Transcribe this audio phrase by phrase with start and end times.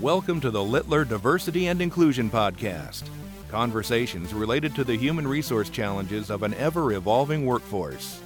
[0.00, 3.04] Welcome to the Littler Diversity and Inclusion Podcast.
[3.48, 8.20] Conversations related to the human resource challenges of an ever evolving workforce.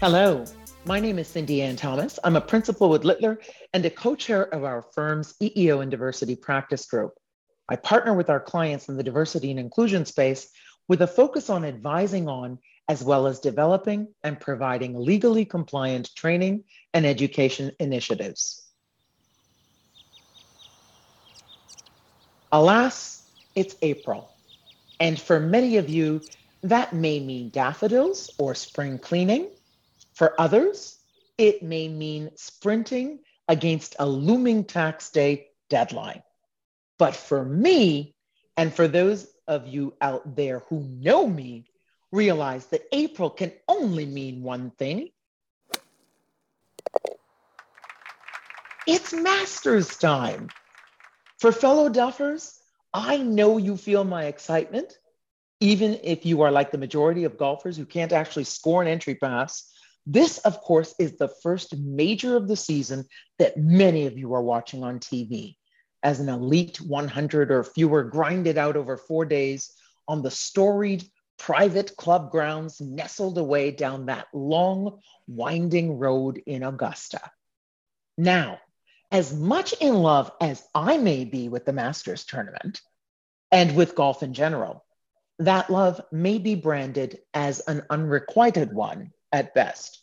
[0.00, 0.44] Hello,
[0.84, 2.18] my name is Cindy Ann Thomas.
[2.24, 3.38] I'm a principal with Littler
[3.72, 7.14] and a co chair of our firm's EEO and Diversity Practice Group.
[7.68, 10.48] I partner with our clients in the diversity and inclusion space
[10.88, 12.58] with a focus on advising on
[12.92, 16.62] as well as developing and providing legally compliant training
[16.92, 18.68] and education initiatives.
[22.52, 24.28] Alas, it's April.
[25.00, 26.20] And for many of you,
[26.64, 29.48] that may mean daffodils or spring cleaning.
[30.12, 30.98] For others,
[31.38, 36.22] it may mean sprinting against a looming tax day deadline.
[36.98, 38.14] But for me,
[38.58, 41.71] and for those of you out there who know me,
[42.12, 45.08] realize that April can only mean one thing
[48.86, 50.48] it's master's time.
[51.38, 52.58] For fellow Duffers,
[52.92, 54.98] I know you feel my excitement,
[55.60, 59.14] even if you are like the majority of golfers who can't actually score an entry
[59.14, 59.70] pass.
[60.04, 63.06] This, of course, is the first major of the season
[63.38, 65.56] that many of you are watching on TV
[66.02, 69.72] as an elite 100 or fewer grinded out over four days
[70.08, 71.04] on the storied
[71.38, 77.20] private club grounds nestled away down that long, winding road in Augusta.
[78.16, 78.60] Now,
[79.10, 82.80] as much in love as I may be with the Masters tournament
[83.50, 84.84] and with golf in general,
[85.38, 90.00] that love may be branded as an unrequited one at best.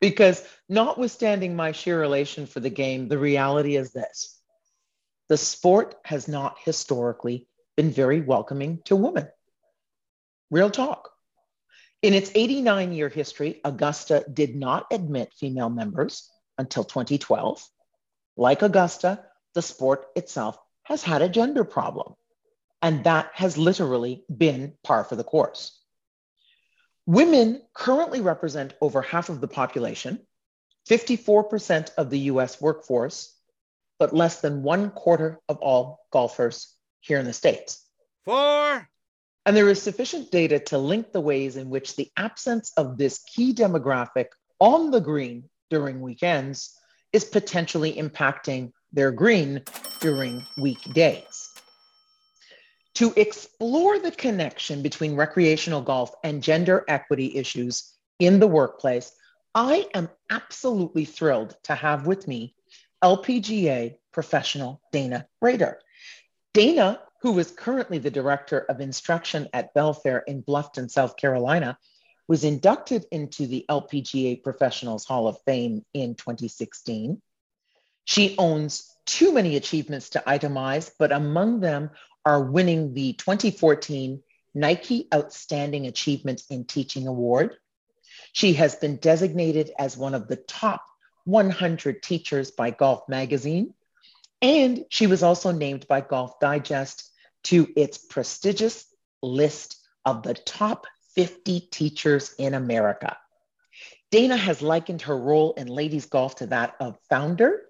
[0.00, 4.40] because, notwithstanding my sheer relation for the game, the reality is this
[5.28, 9.28] the sport has not historically been very welcoming to women.
[10.50, 11.10] Real talk.
[12.02, 17.66] In its 89 year history, Augusta did not admit female members until 2012.
[18.36, 22.14] Like Augusta, the sport itself has had a gender problem,
[22.82, 25.80] and that has literally been par for the course.
[27.06, 30.20] Women currently represent over half of the population,
[30.88, 33.34] 54% of the US workforce,
[33.98, 37.82] but less than one quarter of all golfers here in the States.
[38.24, 38.88] Four.
[39.46, 43.20] And there is sufficient data to link the ways in which the absence of this
[43.20, 44.26] key demographic
[44.58, 46.76] on the green during weekends
[47.12, 49.62] is potentially impacting their green
[50.00, 51.50] during weekdays.
[52.94, 59.12] To explore the connection between recreational golf and gender equity issues in the workplace,
[59.54, 62.54] I am absolutely thrilled to have with me
[63.04, 65.78] LPGA professional Dana Rader.
[66.52, 71.76] Dana, who is currently the director of instruction at Belfair in Bluffton, South Carolina,
[72.28, 77.20] was inducted into the LPGA Professionals Hall of Fame in 2016.
[78.04, 81.90] She owns too many achievements to itemize, but among them
[82.24, 84.22] are winning the 2014
[84.54, 87.56] Nike Outstanding Achievement in Teaching Award.
[88.34, 90.84] She has been designated as one of the top
[91.24, 93.74] 100 teachers by Golf Magazine,
[94.40, 97.10] and she was also named by Golf Digest
[97.46, 98.86] to its prestigious
[99.22, 103.16] list of the top 50 teachers in America.
[104.10, 107.62] Dana has likened her role in ladies golf to that of founder,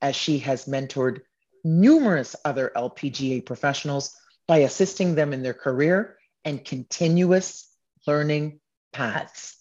[0.00, 1.22] as she has mentored
[1.64, 7.68] numerous other LPGA professionals by assisting them in their career and continuous
[8.06, 8.60] learning
[8.92, 9.56] paths.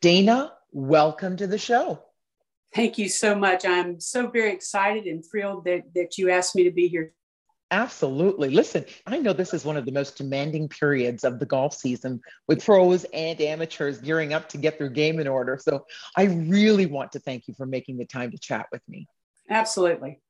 [0.00, 2.02] Dana, welcome to the show.
[2.74, 3.66] Thank you so much.
[3.66, 7.12] I'm so very excited and thrilled that, that you asked me to be here
[7.70, 8.50] Absolutely.
[8.50, 12.20] Listen, I know this is one of the most demanding periods of the golf season
[12.46, 15.58] with pros and amateurs gearing up to get their game in order.
[15.60, 15.86] So
[16.16, 19.08] I really want to thank you for making the time to chat with me.
[19.50, 20.20] Absolutely.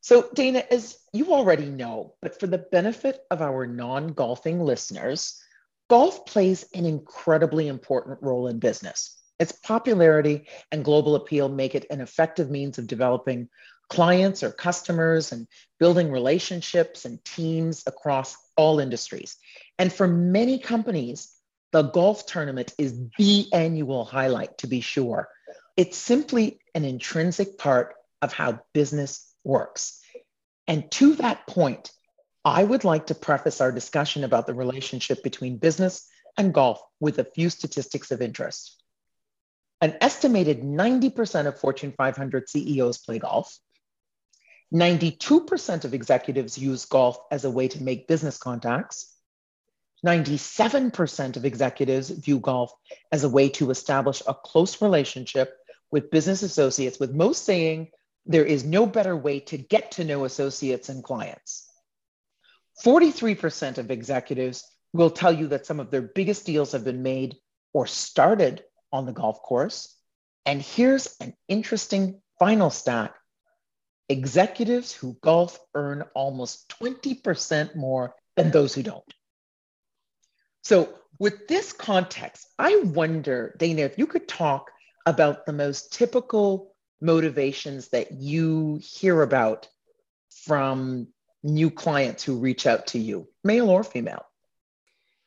[0.00, 5.40] So, Dana, as you already know, but for the benefit of our non golfing listeners,
[5.88, 9.22] golf plays an incredibly important role in business.
[9.38, 13.48] Its popularity and global appeal make it an effective means of developing
[13.88, 15.46] clients or customers and
[15.78, 19.36] building relationships and teams across all industries.
[19.78, 21.32] And for many companies,
[21.72, 25.28] the golf tournament is the annual highlight, to be sure.
[25.76, 30.00] It's simply an intrinsic part of how business works.
[30.68, 31.90] And to that point,
[32.44, 37.18] I would like to preface our discussion about the relationship between business and golf with
[37.18, 38.82] a few statistics of interest.
[39.80, 43.58] An estimated 90% of Fortune 500 CEOs play golf.
[44.72, 49.14] 92% of executives use golf as a way to make business contacts.
[50.04, 52.72] 97% of executives view golf
[53.12, 55.56] as a way to establish a close relationship
[55.90, 57.90] with business associates, with most saying
[58.24, 61.68] there is no better way to get to know associates and clients.
[62.82, 67.36] 43% of executives will tell you that some of their biggest deals have been made
[67.74, 69.94] or started on the golf course.
[70.46, 73.14] And here's an interesting final stat
[74.08, 79.14] executives who golf earn almost 20% more than those who don't.
[80.62, 84.70] So, with this context, I wonder, Dana, if you could talk
[85.06, 89.68] about the most typical motivations that you hear about
[90.44, 91.08] from
[91.42, 94.24] new clients who reach out to you, male or female?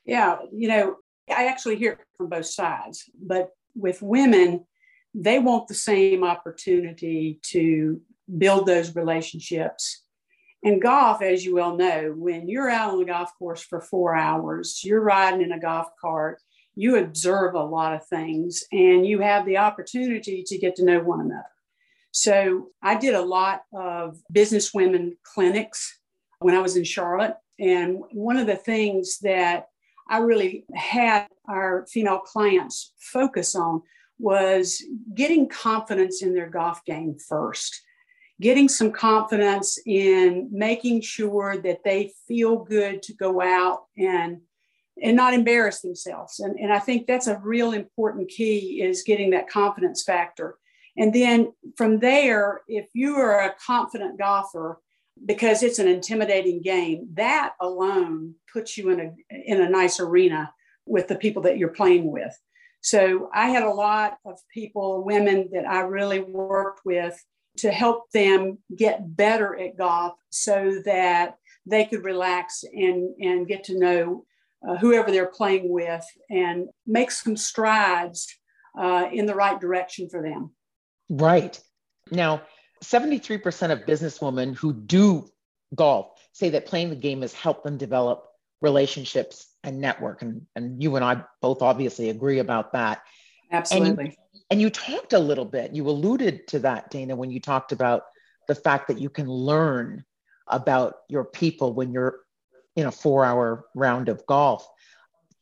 [0.05, 0.97] Yeah, you know,
[1.29, 4.65] I actually hear from both sides, but with women,
[5.13, 8.01] they want the same opportunity to
[8.37, 10.03] build those relationships.
[10.63, 14.15] And golf, as you well know, when you're out on the golf course for four
[14.15, 16.41] hours, you're riding in a golf cart,
[16.75, 20.99] you observe a lot of things and you have the opportunity to get to know
[20.99, 21.43] one another.
[22.11, 25.99] So I did a lot of business women clinics
[26.39, 27.35] when I was in Charlotte.
[27.59, 29.67] And one of the things that
[30.09, 33.81] I really had our female clients focus on
[34.17, 34.83] was
[35.13, 37.81] getting confidence in their golf game first,
[38.41, 44.41] getting some confidence in making sure that they feel good to go out and
[45.01, 46.39] and not embarrass themselves.
[46.39, 50.57] And, and I think that's a real important key is getting that confidence factor.
[50.95, 54.79] And then from there, if you are a confident golfer,
[55.25, 60.53] because it's an intimidating game, that alone puts you in a in a nice arena
[60.85, 62.33] with the people that you're playing with.
[62.81, 67.21] So I had a lot of people, women that I really worked with
[67.57, 73.63] to help them get better at golf so that they could relax and, and get
[73.65, 74.25] to know
[74.67, 78.33] uh, whoever they're playing with and make some strides
[78.79, 80.51] uh, in the right direction for them.
[81.09, 81.59] Right.
[82.11, 82.41] Now,
[82.83, 85.29] 73% of businesswomen who do
[85.73, 88.25] golf say that playing the game has helped them develop
[88.61, 90.21] relationships and network.
[90.21, 93.01] And, and you and I both obviously agree about that.
[93.51, 94.05] Absolutely.
[94.05, 94.15] And
[94.55, 98.03] and you talked a little bit, you alluded to that, Dana, when you talked about
[98.47, 100.05] the fact that you can learn
[100.47, 102.21] about your people when you're
[102.77, 104.65] in a four hour round of golf.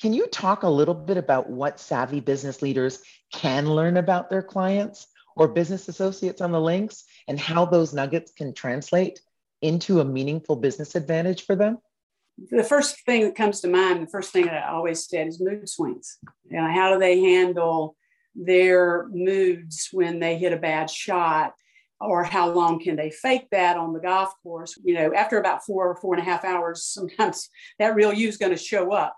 [0.01, 4.41] Can you talk a little bit about what savvy business leaders can learn about their
[4.41, 5.05] clients
[5.35, 9.19] or business associates on the links and how those nuggets can translate
[9.61, 11.77] into a meaningful business advantage for them?
[12.49, 15.39] The first thing that comes to mind, the first thing that I always said is
[15.39, 16.17] mood swings.
[16.49, 17.95] You know, how do they handle
[18.35, 21.53] their moods when they hit a bad shot?
[21.99, 24.77] Or how long can they fake that on the golf course?
[24.83, 27.49] You know, after about four or four and a half hours, sometimes
[27.79, 29.15] that real you is going to show up.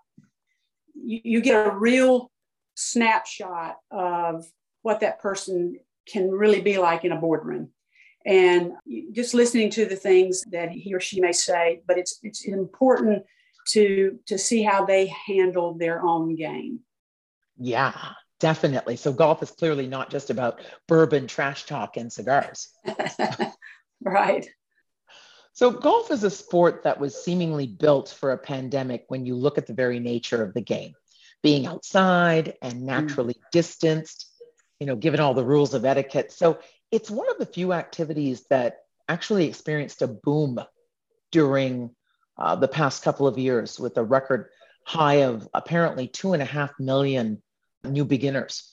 [0.93, 2.31] You, you get a real
[2.75, 4.45] snapshot of
[4.81, 7.69] what that person can really be like in a boardroom
[8.25, 8.73] and
[9.11, 13.23] just listening to the things that he or she may say but it's it's important
[13.67, 16.79] to to see how they handle their own game
[17.57, 22.69] yeah definitely so golf is clearly not just about bourbon trash talk and cigars
[24.01, 24.47] right
[25.53, 29.57] so golf is a sport that was seemingly built for a pandemic when you look
[29.57, 30.93] at the very nature of the game
[31.41, 32.81] being outside and mm.
[32.81, 33.51] naturally mm.
[33.51, 34.31] distanced
[34.79, 36.59] you know given all the rules of etiquette so
[36.91, 40.59] it's one of the few activities that actually experienced a boom
[41.31, 41.91] during
[42.37, 44.49] uh, the past couple of years with a record
[44.85, 47.41] high of apparently two and a half million
[47.91, 48.71] new beginners.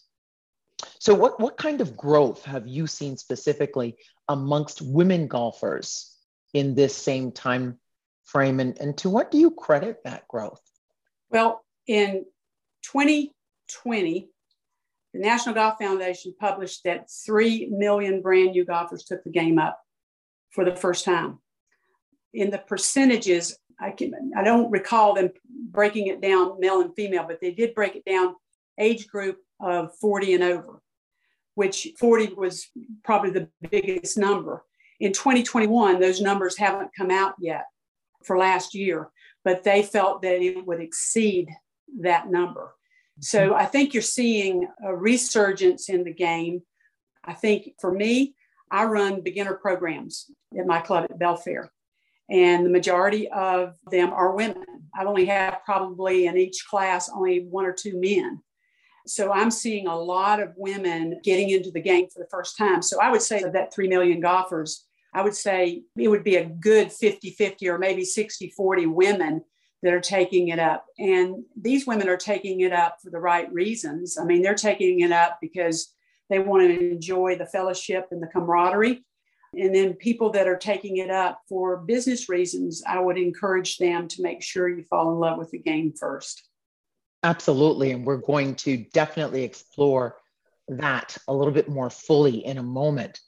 [0.98, 3.96] So, what, what kind of growth have you seen specifically
[4.28, 6.16] amongst women golfers
[6.54, 7.78] in this same time
[8.24, 8.60] frame?
[8.60, 10.60] And, and to what do you credit that growth?
[11.30, 12.24] Well, in
[12.82, 14.28] 2020,
[15.12, 19.80] the National Golf Foundation published that 3 million brand new golfers took the game up
[20.50, 21.38] for the first time.
[22.32, 25.30] In the percentages, I, can, I don't recall them
[25.70, 28.34] breaking it down male and female, but they did break it down
[28.82, 30.82] age group of 40 and over,
[31.54, 32.68] which 40 was
[33.04, 34.64] probably the biggest number.
[35.00, 37.64] In 2021, those numbers haven't come out yet
[38.24, 39.10] for last year,
[39.44, 41.48] but they felt that it would exceed
[42.00, 42.74] that number.
[43.20, 43.54] So mm-hmm.
[43.54, 46.62] I think you're seeing a resurgence in the game.
[47.24, 48.34] I think for me,
[48.70, 51.68] I run beginner programs at my club at Belfair,
[52.30, 54.64] and the majority of them are women.
[54.94, 58.40] I've only have probably in each class only one or two men.
[59.06, 62.82] So I'm seeing a lot of women getting into the game for the first time.
[62.82, 66.44] So I would say that 3 million golfers, I would say it would be a
[66.44, 69.42] good 50 50 or maybe 60 40 women
[69.82, 70.86] that are taking it up.
[70.98, 74.16] And these women are taking it up for the right reasons.
[74.16, 75.92] I mean, they're taking it up because
[76.30, 79.04] they want to enjoy the fellowship and the camaraderie.
[79.54, 84.08] And then people that are taking it up for business reasons, I would encourage them
[84.08, 86.48] to make sure you fall in love with the game first.
[87.22, 87.92] Absolutely.
[87.92, 90.16] And we're going to definitely explore
[90.68, 93.20] that a little bit more fully in a moment.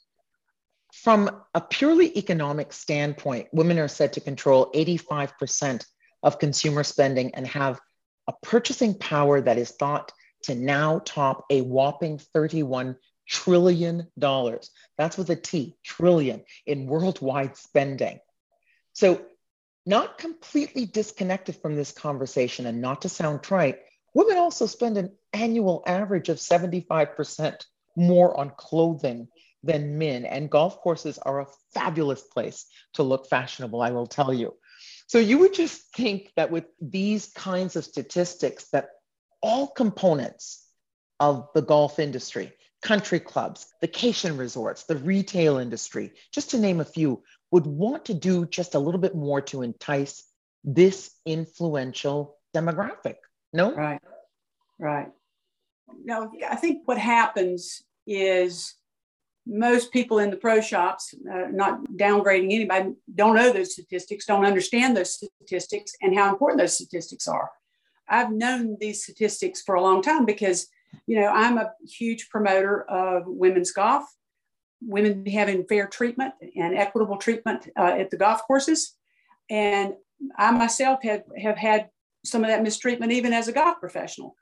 [0.92, 5.84] From a purely economic standpoint, women are said to control 85%
[6.22, 7.80] of consumer spending and have
[8.28, 10.12] a purchasing power that is thought
[10.44, 12.96] to now top a whopping 31
[13.28, 14.70] trillion dollars.
[14.96, 18.20] That's with a T, trillion in worldwide spending.
[18.92, 19.24] So,
[19.86, 23.80] not completely disconnected from this conversation and not to sound trite,
[24.14, 27.64] women also spend an annual average of 75%
[27.96, 29.28] more on clothing
[29.62, 30.24] than men.
[30.24, 34.54] And golf courses are a fabulous place to look fashionable, I will tell you.
[35.06, 38.88] So you would just think that with these kinds of statistics, that
[39.42, 40.66] all components
[41.20, 46.84] of the golf industry, country clubs, vacation resorts, the retail industry, just to name a
[46.84, 47.22] few,
[47.54, 50.24] would want to do just a little bit more to entice
[50.64, 53.14] this influential demographic.
[53.52, 53.72] No?
[53.76, 54.00] Right,
[54.76, 55.12] right.
[56.04, 58.74] No, I think what happens is
[59.46, 64.44] most people in the pro shops, uh, not downgrading anybody, don't know those statistics, don't
[64.44, 67.52] understand those statistics and how important those statistics are.
[68.08, 70.66] I've known these statistics for a long time because,
[71.06, 74.04] you know, I'm a huge promoter of women's golf,
[74.80, 78.94] women having fair treatment and equitable treatment uh, at the golf courses.
[79.50, 79.94] And
[80.36, 81.88] I myself have, have had
[82.24, 84.34] some of that mistreatment even as a golf professional.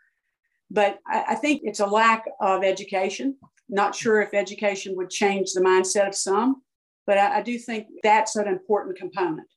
[0.71, 3.37] But I, I think it's a lack of education.
[3.69, 6.63] Not sure if education would change the mindset of some,
[7.07, 9.49] but I, I do think that's an important component.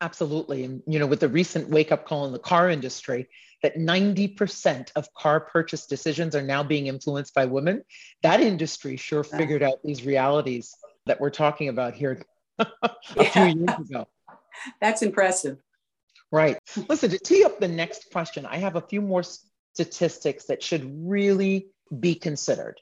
[0.00, 0.64] Absolutely.
[0.64, 3.28] And, you know, with the recent wake up call in the car industry,
[3.62, 7.82] that 90% of car purchase decisions are now being influenced by women,
[8.22, 10.74] that industry sure figured out these realities
[11.06, 12.22] that we're talking about here
[12.58, 12.66] a
[13.16, 13.30] yeah.
[13.30, 14.06] few years ago.
[14.80, 15.58] That's impressive.
[16.30, 16.58] Right.
[16.88, 19.22] Listen, to tee up the next question, I have a few more
[19.72, 21.68] statistics that should really
[22.00, 22.80] be considered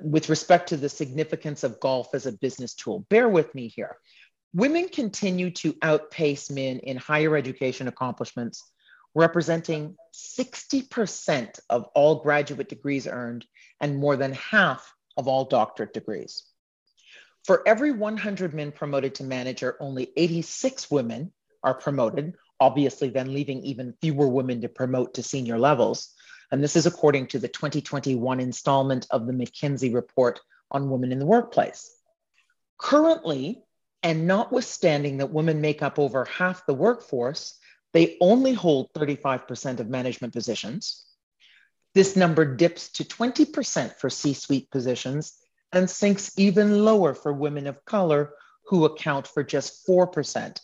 [0.00, 3.06] with respect to the significance of golf as a business tool.
[3.10, 3.96] Bear with me here.
[4.54, 8.62] Women continue to outpace men in higher education accomplishments,
[9.12, 13.44] representing 60% of all graduate degrees earned
[13.80, 16.44] and more than half of all doctorate degrees.
[17.44, 21.32] For every 100 men promoted to manager, only 86 women
[21.64, 26.14] are promoted, obviously, then leaving even fewer women to promote to senior levels.
[26.52, 30.38] And this is according to the 2021 installment of the McKinsey report
[30.70, 31.90] on women in the workplace.
[32.78, 33.63] Currently,
[34.04, 37.58] and notwithstanding that women make up over half the workforce,
[37.94, 41.06] they only hold 35% of management positions.
[41.94, 45.38] This number dips to 20% for C suite positions
[45.72, 48.34] and sinks even lower for women of color,
[48.66, 50.60] who account for just 4%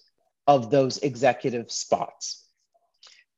[0.47, 2.47] of those executive spots.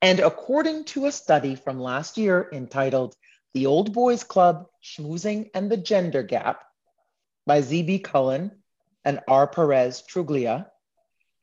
[0.01, 3.15] And according to a study from last year entitled
[3.53, 6.63] The Old Boys Club Schmoozing and the Gender Gap
[7.45, 8.62] by ZB Cullen
[9.05, 9.47] and R.
[9.47, 10.67] Perez Truglia,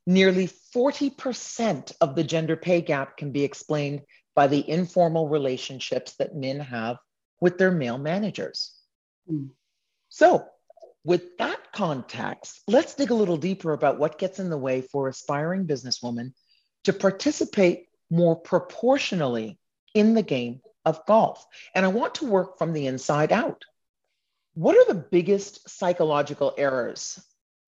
[0.06, 4.02] nearly 40% of the gender pay gap can be explained
[4.34, 6.98] by the informal relationships that men have
[7.40, 8.72] with their male managers.
[9.30, 9.50] Mm.
[10.08, 10.46] So,
[11.04, 15.08] with that context, let's dig a little deeper about what gets in the way for
[15.08, 16.32] aspiring businesswomen
[16.84, 19.58] to participate more proportionally
[19.94, 21.46] in the game of golf.
[21.74, 23.64] And I want to work from the inside out.
[24.54, 27.18] What are the biggest psychological errors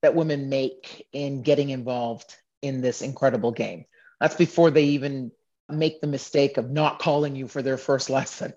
[0.03, 3.85] that women make in getting involved in this incredible game.
[4.21, 5.33] That's before they even
[5.69, 8.53] make the mistake of not calling you for their first lesson.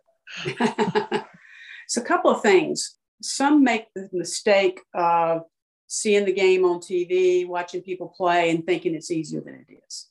[1.88, 2.96] so, a couple of things.
[3.22, 5.44] Some make the mistake of
[5.88, 10.08] seeing the game on TV, watching people play, and thinking it's easier than it is.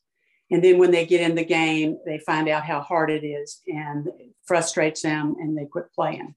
[0.51, 3.61] And then when they get in the game, they find out how hard it is
[3.67, 6.35] and it frustrates them and they quit playing.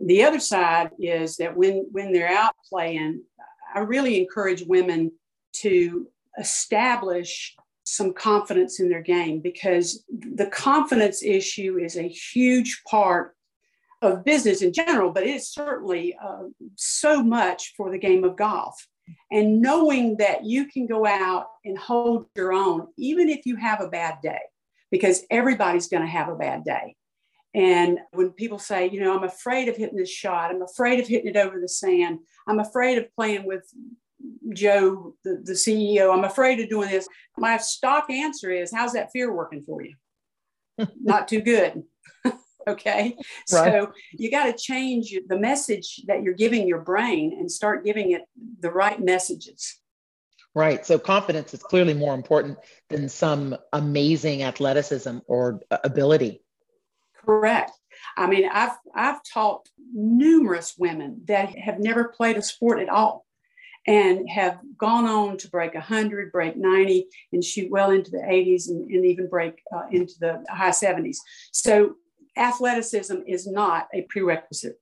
[0.00, 3.22] The other side is that when, when they're out playing,
[3.74, 5.12] I really encourage women
[5.56, 6.06] to
[6.38, 7.54] establish
[7.84, 13.36] some confidence in their game because the confidence issue is a huge part
[14.00, 16.44] of business in general, but it's certainly uh,
[16.76, 18.86] so much for the game of golf.
[19.30, 23.80] And knowing that you can go out and hold your own, even if you have
[23.80, 24.40] a bad day,
[24.90, 26.96] because everybody's going to have a bad day.
[27.54, 31.06] And when people say, you know, I'm afraid of hitting this shot, I'm afraid of
[31.06, 32.18] hitting it over the sand,
[32.48, 33.62] I'm afraid of playing with
[34.52, 37.08] Joe, the, the CEO, I'm afraid of doing this.
[37.36, 39.94] My stock answer is, how's that fear working for you?
[41.00, 41.84] Not too good.
[42.66, 43.16] okay.
[43.16, 43.72] Right.
[43.72, 48.12] So you got to change the message that you're giving your brain and start giving
[48.12, 48.22] it
[48.60, 49.78] the right messages.
[50.54, 50.86] Right.
[50.86, 52.58] So confidence is clearly more important
[52.88, 56.43] than some amazing athleticism or ability.
[57.24, 57.72] Correct.
[58.16, 63.24] I mean, I've I've taught numerous women that have never played a sport at all
[63.86, 68.68] and have gone on to break 100, break 90, and shoot well into the 80s
[68.68, 71.18] and, and even break uh, into the high 70s.
[71.52, 71.96] So
[72.36, 74.80] athleticism is not a prerequisite.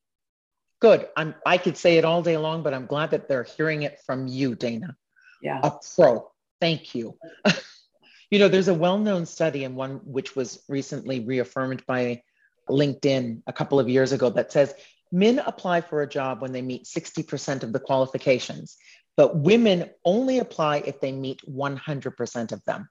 [0.81, 1.09] Good.
[1.17, 4.01] I'm, I could say it all day long, but I'm glad that they're hearing it
[4.07, 4.97] from you, Dana.
[5.43, 5.61] Yeah.
[5.63, 6.31] A pro.
[6.61, 7.17] Thank you.
[8.31, 12.23] you know, there's a well known study, and one which was recently reaffirmed by
[12.69, 14.75] LinkedIn a couple of years ago that says
[15.11, 18.77] men apply for a job when they meet 60% of the qualifications,
[19.17, 22.89] but women only apply if they meet 100% of them.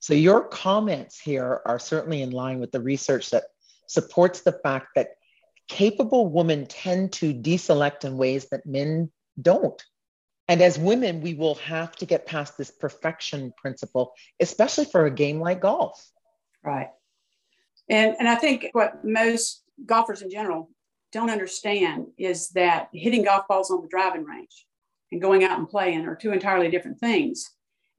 [0.00, 3.44] So your comments here are certainly in line with the research that
[3.86, 5.10] supports the fact that
[5.68, 9.10] capable women tend to deselect in ways that men
[9.40, 9.80] don't.
[10.48, 15.10] And as women, we will have to get past this perfection principle, especially for a
[15.10, 16.04] game like golf.
[16.64, 16.90] Right.
[17.90, 20.70] And, and I think what most golfers in general
[21.12, 24.64] don't understand is that hitting golf balls on the driving range
[25.10, 27.50] and going out and playing are two entirely different things.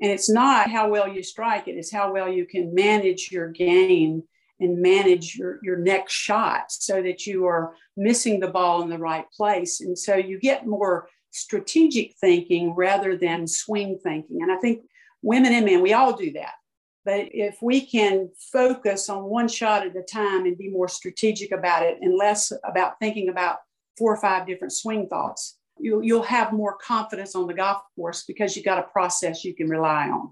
[0.01, 3.49] And it's not how well you strike it, it's how well you can manage your
[3.49, 4.23] game
[4.61, 8.97] and manage your, your next shot so that you are missing the ball in the
[8.97, 9.81] right place.
[9.81, 14.41] And so you get more strategic thinking rather than swing thinking.
[14.41, 14.83] And I think
[15.21, 16.53] women and men, we all do that.
[17.03, 21.51] But if we can focus on one shot at a time and be more strategic
[21.51, 23.57] about it and less about thinking about
[23.97, 28.23] four or five different swing thoughts, you'll, you'll have more confidence on the golf course
[28.23, 30.29] because you've got a process you can rely on.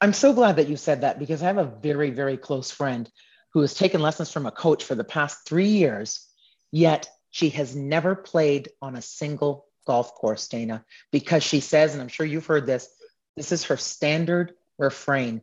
[0.00, 3.10] I'm so glad that you said that because I have a very, very close friend
[3.52, 6.26] who has taken lessons from a coach for the past three years,
[6.70, 12.02] yet she has never played on a single golf course, Dana, because she says, and
[12.02, 12.88] I'm sure you've heard this,
[13.36, 15.42] this is her standard refrain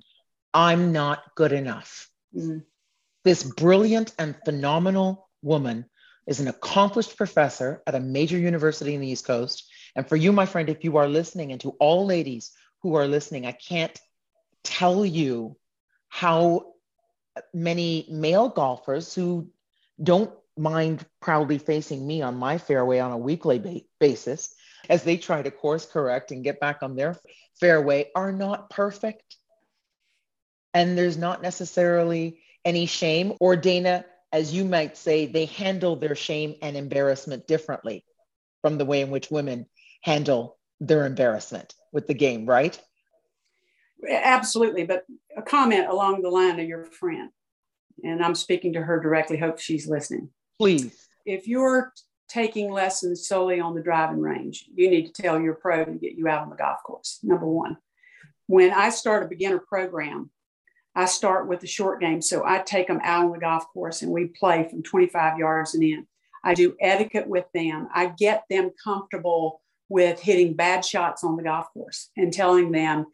[0.56, 2.10] I'm not good enough.
[2.34, 2.63] Mm.
[3.26, 5.86] This brilliant and phenomenal woman
[6.28, 9.70] is an accomplished professor at a major university in the East Coast.
[9.98, 13.06] And for you, my friend, if you are listening, and to all ladies who are
[13.06, 14.00] listening, I can't
[14.63, 15.58] tell you
[16.08, 16.74] how
[17.54, 19.50] many male golfers who
[20.02, 24.56] don't mind proudly facing me on my fairway on a weekly ba- basis
[24.89, 27.18] as they try to course correct and get back on their
[27.60, 29.36] fairway are not perfect.
[30.75, 36.15] And there's not necessarily any shame, or Dana, as you might say, they handle their
[36.15, 38.03] shame and embarrassment differently
[38.61, 39.67] from the way in which women
[40.01, 42.77] handle their embarrassment with the game, right?
[44.09, 44.83] Absolutely.
[44.83, 45.05] But
[45.38, 47.29] a comment along the line of your friend,
[48.03, 50.29] and I'm speaking to her directly, hope she's listening.
[50.59, 51.07] Please.
[51.25, 51.93] If you're
[52.27, 56.17] taking lessons solely on the driving range, you need to tell your pro to get
[56.17, 57.77] you out on the golf course, number one.
[58.47, 60.29] When I start a beginner program,
[60.95, 62.21] I start with the short game.
[62.21, 65.73] So I take them out on the golf course and we play from 25 yards
[65.73, 66.08] and in.
[66.43, 67.89] I do etiquette with them.
[67.93, 73.08] I get them comfortable with hitting bad shots on the golf course and telling them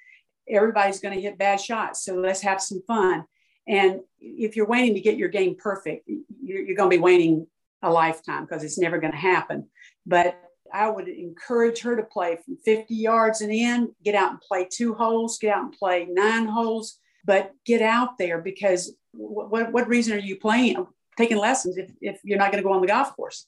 [0.47, 2.03] everybody's going to hit bad shots.
[2.03, 3.25] So let's have some fun.
[3.67, 6.09] And if you're waiting to get your game perfect,
[6.41, 7.47] you're, going to be waiting
[7.81, 9.67] a lifetime because it's never going to happen.
[10.05, 10.39] But
[10.73, 14.67] I would encourage her to play from 50 yards and in, get out and play
[14.69, 19.87] two holes, get out and play nine holes, but get out there because what, what
[19.87, 20.85] reason are you playing,
[21.17, 23.47] taking lessons if, if you're not going to go on the golf course?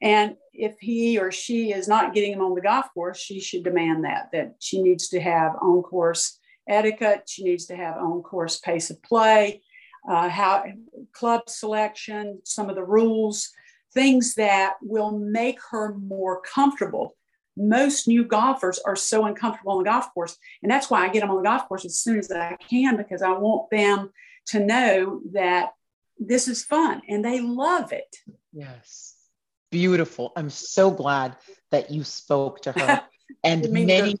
[0.00, 3.64] And if he or she is not getting him on the golf course, she should
[3.64, 8.22] demand that, that she needs to have on course etiquette, she needs to have on
[8.22, 9.62] course pace of play,
[10.08, 10.64] uh, how
[11.12, 13.50] club selection, some of the rules,
[13.92, 17.16] things that will make her more comfortable.
[17.58, 20.36] Most new golfers are so uncomfortable on the golf course.
[20.62, 22.96] And that's why I get them on the golf course as soon as I can
[22.96, 24.10] because I want them
[24.46, 25.72] to know that
[26.18, 28.16] this is fun and they love it.
[28.52, 29.18] Yes
[29.70, 30.32] beautiful.
[30.36, 31.36] I'm so glad
[31.70, 33.02] that you spoke to her.
[33.44, 34.16] And many,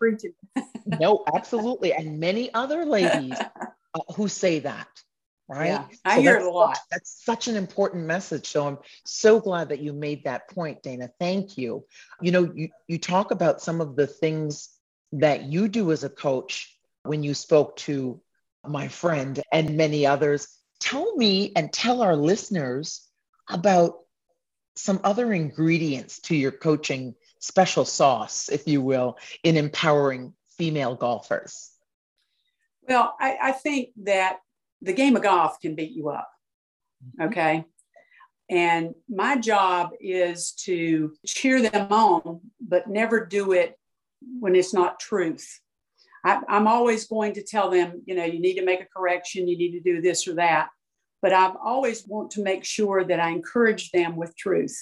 [0.86, 3.32] no, absolutely, and many other ladies
[3.94, 4.86] uh, who say that,
[5.48, 5.66] right?
[5.68, 6.76] Yeah, I so hear it a lot.
[6.76, 8.48] Such, that's such an important message.
[8.48, 11.10] So I'm so glad that you made that point, Dana.
[11.18, 11.84] Thank you.
[12.20, 14.68] You know, you you talk about some of the things
[15.12, 18.20] that you do as a coach when you spoke to
[18.66, 20.48] my friend and many others.
[20.80, 23.08] Tell me and tell our listeners
[23.48, 23.94] about
[24.76, 31.70] some other ingredients to your coaching special sauce, if you will, in empowering female golfers?
[32.88, 34.38] Well, I, I think that
[34.82, 36.28] the game of golf can beat you up.
[37.04, 37.28] Mm-hmm.
[37.28, 37.64] Okay.
[38.50, 43.78] And my job is to cheer them on, but never do it
[44.40, 45.60] when it's not truth.
[46.24, 49.48] I, am always going to tell them, you know, you need to make a correction,
[49.48, 50.68] you need to do this or that.
[51.20, 54.76] But I always want to make sure that I encourage them with truth.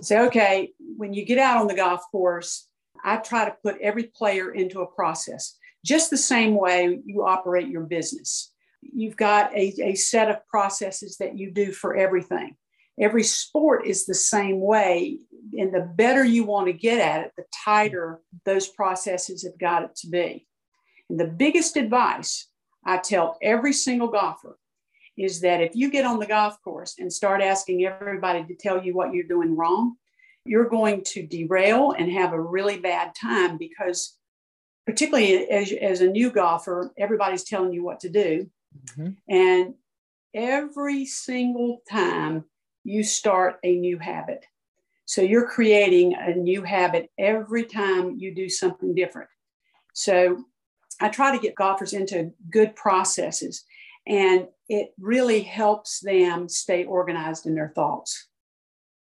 [0.00, 2.68] Say, okay, when you get out on the golf course,
[3.04, 7.68] I try to put every player into a process, just the same way you operate
[7.68, 8.52] your business.
[8.82, 12.56] You've got a, a set of processes that you do for everything.
[13.00, 15.18] Every sport is the same way.
[15.56, 19.84] And the better you want to get at it, the tighter those processes have got
[19.84, 20.46] it to be.
[21.08, 22.48] And the biggest advice
[22.84, 24.58] I tell every single golfer
[25.16, 28.82] is that if you get on the golf course and start asking everybody to tell
[28.82, 29.96] you what you're doing wrong,
[30.44, 34.16] you're going to derail and have a really bad time because,
[34.86, 38.48] particularly as, as a new golfer, everybody's telling you what to do.
[38.84, 39.10] Mm-hmm.
[39.28, 39.74] And
[40.34, 42.44] every single time
[42.84, 44.44] you start a new habit.
[45.04, 49.30] So you're creating a new habit every time you do something different.
[49.94, 50.44] So
[51.00, 53.64] I try to get golfers into good processes,
[54.06, 58.28] and it really helps them stay organized in their thoughts.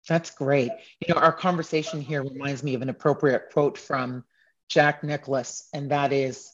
[0.09, 0.73] That's great.
[1.07, 4.25] You know, our conversation here reminds me of an appropriate quote from
[4.69, 6.51] Jack Nicklaus, and that is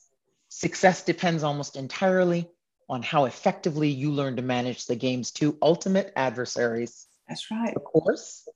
[0.49, 2.49] success depends almost entirely
[2.89, 7.07] on how effectively you learn to manage the game's two ultimate adversaries.
[7.29, 7.75] That's right.
[7.75, 8.49] The course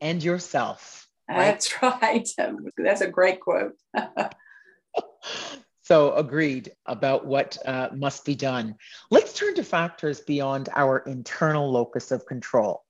[0.00, 1.08] and yourself.
[1.28, 1.44] Right?
[1.44, 2.28] That's right.
[2.76, 3.72] That's a great quote.
[5.82, 8.76] so agreed about what uh, must be done.
[9.10, 12.84] Let's turn to factors beyond our internal locus of control.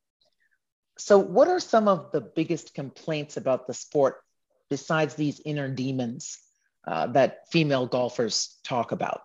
[0.99, 4.23] So, what are some of the biggest complaints about the sport
[4.69, 6.39] besides these inner demons
[6.87, 9.23] uh, that female golfers talk about?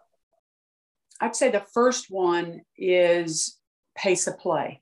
[1.19, 3.57] I'd say the first one is
[3.95, 4.81] pace of play.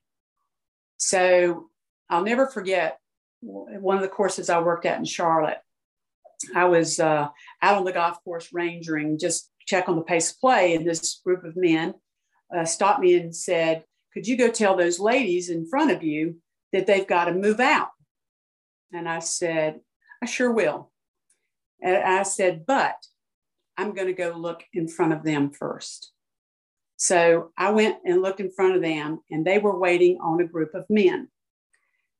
[0.98, 1.70] So
[2.10, 2.98] I'll never forget
[3.40, 5.58] one of the courses I worked at in Charlotte.
[6.54, 7.28] I was uh,
[7.62, 11.20] out on the golf course rangering, just check on the pace of play, and this
[11.24, 11.94] group of men
[12.54, 16.36] uh, stopped me and said, "Could you go tell those ladies in front of you
[16.72, 17.88] that they've got to move out?"
[18.92, 19.80] And I said,
[20.22, 20.92] "I sure will."
[21.82, 22.96] And I said, "But
[23.76, 26.12] I'm going to go look in front of them first.
[26.96, 30.46] So I went and looked in front of them, and they were waiting on a
[30.46, 31.28] group of men.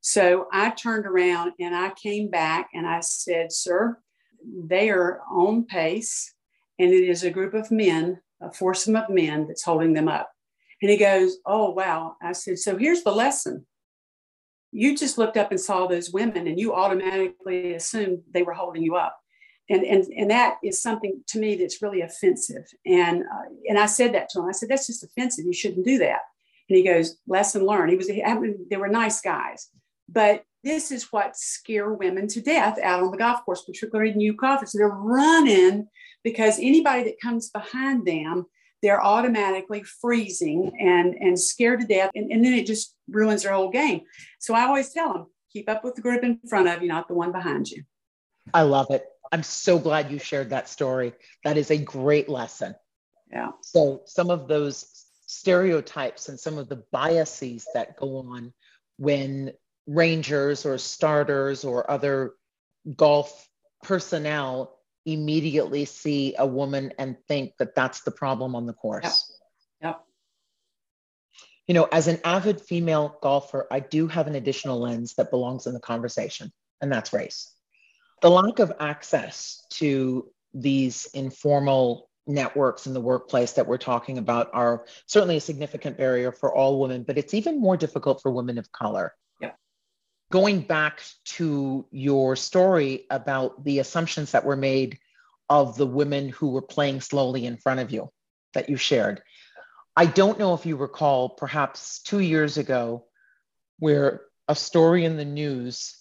[0.03, 3.99] So I turned around and I came back and I said, Sir,
[4.45, 6.33] they are on pace,
[6.79, 10.31] and it is a group of men, a foursome of men that's holding them up.
[10.83, 12.17] And he goes, Oh, wow.
[12.23, 13.67] I said, So here's the lesson.
[14.71, 18.83] You just looked up and saw those women, and you automatically assumed they were holding
[18.83, 19.19] you up
[19.69, 22.67] and and and that is something to me that's really offensive.
[22.85, 24.47] And uh, and i said that to him.
[24.47, 25.45] I said that's just offensive.
[25.45, 26.21] You shouldn't do that.
[26.69, 27.91] And he goes lesson learned.
[27.91, 29.69] He was they were nice guys.
[30.09, 34.35] But this is what scare women to death out on the golf course particularly new
[34.35, 34.73] golfers.
[34.73, 35.89] They're running
[36.23, 38.47] because anybody that comes behind them
[38.83, 42.11] they're automatically freezing and and scared to death.
[42.15, 44.03] And, and then it just ruins their whole game.
[44.39, 47.09] So i always tell them keep up with the group in front of you not
[47.09, 47.83] the one behind you.
[48.55, 51.13] I love it I'm so glad you shared that story.
[51.45, 52.75] That is a great lesson.
[53.31, 53.51] Yeah.
[53.61, 58.53] So, some of those stereotypes and some of the biases that go on
[58.99, 59.53] when
[59.87, 62.35] rangers or starters or other
[62.97, 63.49] golf
[63.83, 69.33] personnel immediately see a woman and think that that's the problem on the course.
[69.81, 69.89] Yeah.
[69.89, 70.01] Yep.
[71.69, 75.67] You know, as an avid female golfer, I do have an additional lens that belongs
[75.67, 77.56] in the conversation, and that's race
[78.23, 84.51] the lack of access to these informal networks in the workplace that we're talking about
[84.53, 88.59] are certainly a significant barrier for all women, but it's even more difficult for women
[88.59, 89.15] of color.
[89.41, 89.53] Yeah.
[90.31, 94.99] Going back to your story about the assumptions that were made
[95.49, 98.11] of the women who were playing slowly in front of you
[98.55, 99.23] that you shared.
[99.95, 103.07] I don't know if you recall, perhaps two years ago,
[103.79, 105.97] where a story in the news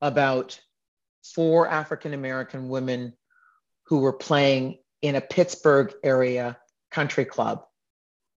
[0.00, 0.60] about
[1.24, 3.14] four African American women
[3.86, 6.58] who were playing in a Pittsburgh area
[6.90, 7.64] country club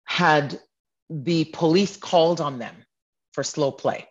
[0.05, 0.59] had
[1.09, 2.75] the police called on them
[3.33, 4.07] for slow play.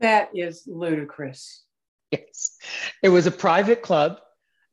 [0.00, 1.62] That is ludicrous.
[2.10, 2.56] Yes.
[3.02, 4.20] It was a private club.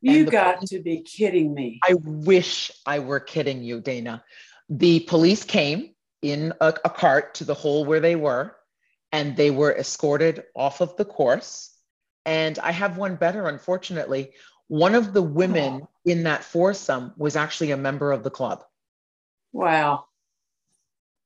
[0.02, 1.80] You got police, to be kidding me.
[1.84, 4.24] I wish I were kidding you, Dana.
[4.70, 8.56] The police came in a, a cart to the hole where they were,
[9.12, 11.73] and they were escorted off of the course
[12.26, 14.32] And I have one better, unfortunately.
[14.68, 15.90] One of the women oh.
[16.06, 18.64] in that foursome was actually a member of the club.
[19.52, 20.06] Wow.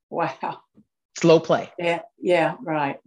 [0.09, 0.61] Wow.
[1.17, 1.71] Slow play.
[1.79, 2.99] Yeah, yeah, right.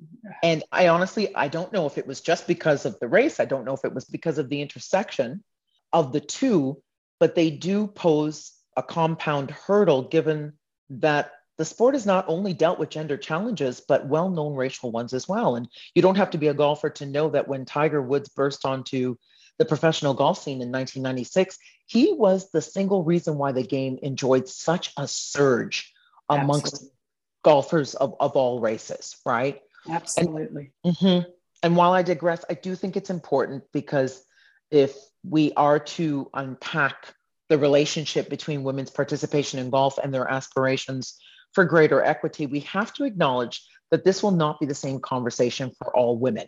[0.42, 3.38] And I honestly, I don't know if it was just because of the race.
[3.38, 5.44] I don't know if it was because of the intersection
[5.92, 6.82] of the two,
[7.20, 10.54] but they do pose a compound hurdle given
[10.90, 15.12] that the sport has not only dealt with gender challenges, but well known racial ones
[15.12, 15.56] as well.
[15.56, 18.64] And you don't have to be a golfer to know that when Tiger Woods burst
[18.64, 19.16] onto
[19.58, 24.48] the professional golf scene in 1996, he was the single reason why the game enjoyed
[24.48, 25.92] such a surge
[26.30, 26.96] amongst Absolutely.
[27.42, 29.60] golfers of, of all races, right?
[29.86, 30.72] Absolutely.
[30.82, 31.30] And, mm-hmm.
[31.62, 34.24] and while I digress, I do think it's important because
[34.70, 34.96] if
[35.28, 37.14] we are to unpack
[37.50, 41.20] the relationship between women's participation in golf and their aspirations
[41.52, 45.72] for greater equity, we have to acknowledge that this will not be the same conversation
[45.78, 46.46] for all women.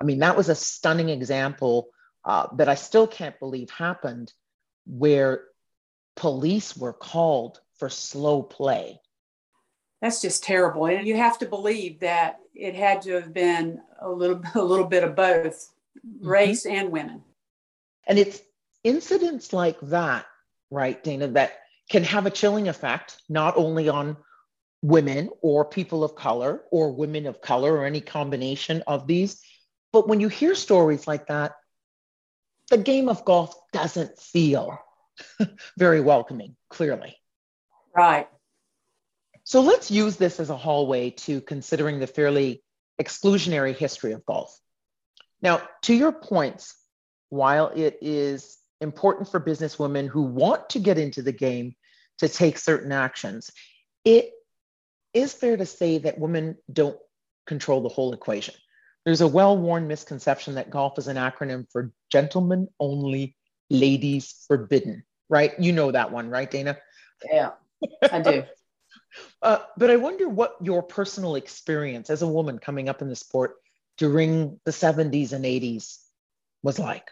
[0.00, 1.88] I mean, that was a stunning example
[2.24, 4.32] uh, that I still can't believe happened
[4.86, 5.44] where
[6.16, 9.00] police were called for slow play.
[10.00, 10.86] That's just terrible.
[10.86, 14.86] And you have to believe that it had to have been a little, a little
[14.86, 15.72] bit of both
[16.04, 16.28] mm-hmm.
[16.28, 17.22] race and women.
[18.06, 18.40] And it's
[18.82, 20.26] incidents like that,
[20.70, 21.52] right, Dana, that
[21.88, 24.16] can have a chilling effect, not only on
[24.82, 29.40] women or people of color or women of color or any combination of these.
[29.92, 31.52] But when you hear stories like that,
[32.68, 34.78] the game of golf doesn't feel
[35.78, 37.16] very welcoming, clearly.
[37.94, 38.28] Right.
[39.44, 42.62] So let's use this as a hallway to considering the fairly
[43.00, 44.58] exclusionary history of golf.
[45.40, 46.74] Now, to your points,
[47.28, 51.74] while it is important for businesswomen who want to get into the game
[52.18, 53.50] to take certain actions,
[54.04, 54.30] it
[55.14, 56.96] is fair to say that women don't
[57.46, 58.54] control the whole equation.
[59.04, 63.36] There's a well worn misconception that golf is an acronym for gentlemen only,
[63.68, 65.58] ladies forbidden, right?
[65.58, 66.78] You know that one, right, Dana?
[67.30, 67.50] Yeah,
[68.10, 68.44] I do.
[69.42, 73.16] uh, but I wonder what your personal experience as a woman coming up in the
[73.16, 73.56] sport
[73.98, 75.98] during the 70s and 80s
[76.62, 77.10] was like.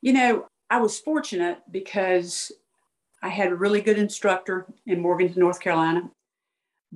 [0.00, 2.50] You know, I was fortunate because
[3.22, 6.10] I had a really good instructor in Morganton, North Carolina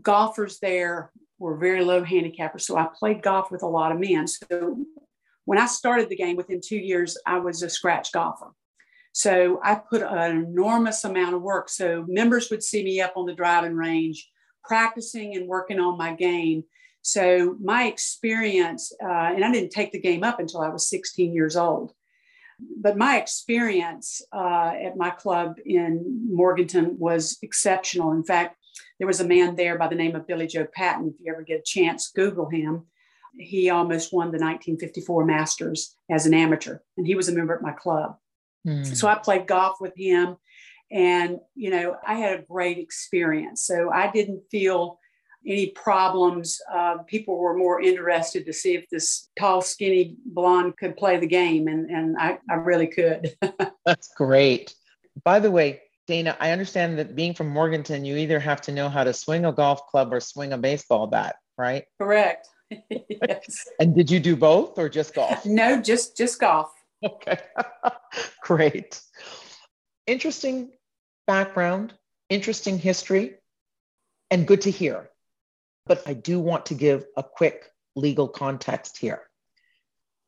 [0.01, 2.63] golfers there were very low handicappers.
[2.63, 4.27] So I played golf with a lot of men.
[4.27, 4.85] So
[5.45, 8.53] when I started the game within two years, I was a scratch golfer.
[9.13, 11.69] So I put an enormous amount of work.
[11.69, 14.31] So members would see me up on the driving range,
[14.65, 16.65] practicing and working on my game.
[17.03, 21.33] So my experience, uh, and I didn't take the game up until I was 16
[21.33, 21.93] years old.
[22.79, 28.13] But my experience uh, at my club in Morganton was exceptional.
[28.13, 28.57] In fact,
[28.99, 31.09] there was a man there by the name of Billy Joe Patton.
[31.15, 32.87] If you ever get a chance, Google him.
[33.39, 37.63] He almost won the 1954 Masters as an amateur, and he was a member at
[37.63, 38.17] my club.
[38.67, 38.97] Mm.
[38.97, 40.37] So I played golf with him,
[40.91, 43.67] and you know I had a great experience.
[43.67, 44.99] So I didn't feel
[45.47, 46.61] any problems.
[46.73, 51.27] Uh, people were more interested to see if this tall, skinny blonde could play the
[51.27, 53.37] game, and, and I, I really could.
[53.87, 54.75] That's great.
[55.25, 58.89] By the way, Dana, I understand that being from Morganton, you either have to know
[58.89, 61.85] how to swing a golf club or swing a baseball bat, right?
[62.01, 62.49] Correct.
[62.91, 63.69] yes.
[63.81, 65.45] And did you do both or just golf?
[65.47, 66.73] No, just just golf.
[67.05, 67.39] Okay.
[68.43, 69.01] Great.
[70.07, 70.71] Interesting
[71.27, 71.93] background,
[72.29, 73.35] interesting history,
[74.31, 75.11] and good to hear.
[75.87, 79.23] But I do want to give a quick legal context here.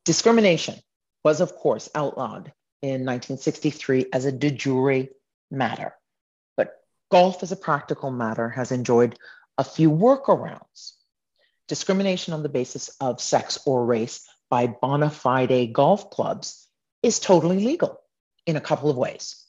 [0.04, 0.76] Discrimination
[1.24, 5.08] was, of course, outlawed in 1963 as a de jure
[5.50, 5.94] matter.
[6.56, 6.74] But
[7.10, 9.18] golf as a practical matter has enjoyed
[9.56, 10.92] a few workarounds.
[11.66, 16.66] Discrimination on the basis of sex or race by bona fide golf clubs
[17.02, 18.00] is totally legal
[18.46, 19.44] in a couple of ways.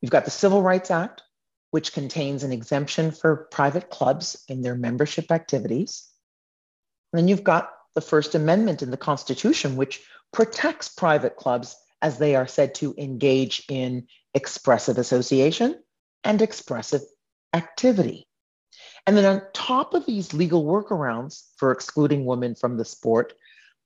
[0.00, 1.22] You've got the Civil Rights Act,
[1.70, 6.08] which contains an exemption for private clubs in their membership activities.
[7.12, 12.18] And then you've got the First Amendment in the Constitution, which protects private clubs as
[12.18, 15.80] they are said to engage in expressive association
[16.24, 17.02] and expressive
[17.52, 18.26] activity.
[19.06, 23.34] And then on top of these legal workarounds for excluding women from the sport,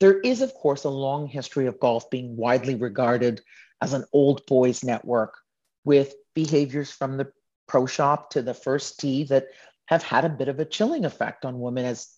[0.00, 3.40] there is, of course, a long history of golf being widely regarded
[3.80, 5.36] as an old boys network
[5.84, 7.30] with behaviors from the
[7.66, 9.46] pro shop to the first tee that
[9.86, 12.08] have had a bit of a chilling effect on women, as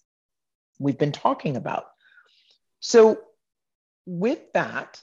[0.79, 1.85] we've been talking about.
[2.81, 3.21] So,
[4.07, 5.01] with that,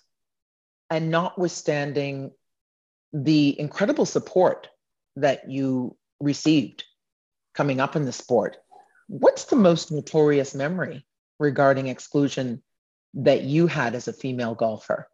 [0.89, 2.31] and notwithstanding
[3.13, 4.67] the incredible support
[5.15, 6.84] that you received
[7.56, 8.58] coming up in the sport,
[9.08, 11.06] what's the most notorious memory
[11.39, 12.62] regarding exclusion
[13.13, 15.08] that you had as a female golfer?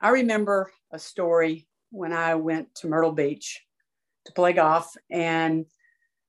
[0.00, 3.60] I remember a story when I went to Myrtle Beach
[4.26, 5.66] to play golf, and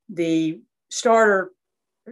[0.10, 1.52] the starter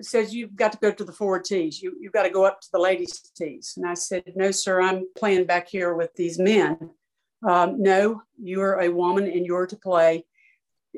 [0.02, 1.82] says you've got to go to the four tees.
[1.82, 3.74] You, you've got to go up to the ladies' tees.
[3.78, 6.92] And I said, no, sir, I'm playing back here with these men.
[7.46, 10.26] Um, no, you are a woman and you're to play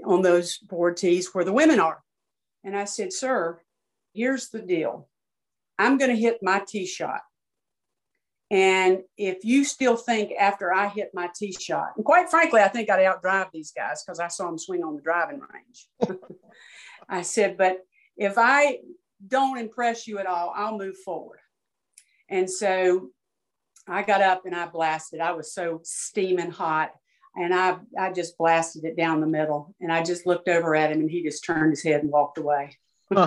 [0.06, 2.02] on those four tees where the women are.
[2.64, 3.60] And I said, sir,
[4.14, 5.08] here's the deal.
[5.78, 7.22] I'm going to hit my tee shot.
[8.52, 12.68] And if you still think after I hit my tee shot, and quite frankly, I
[12.68, 15.88] think I'd outdrive these guys because I saw them swing on the driving range.
[17.10, 17.86] I said, but
[18.18, 18.80] if I
[19.26, 21.40] don't impress you at all, I'll move forward.
[22.28, 23.10] And so
[23.90, 25.20] I got up and I blasted.
[25.20, 26.92] I was so steaming hot.
[27.36, 29.76] And I, I just blasted it down the middle.
[29.80, 32.38] And I just looked over at him and he just turned his head and walked
[32.38, 32.78] away.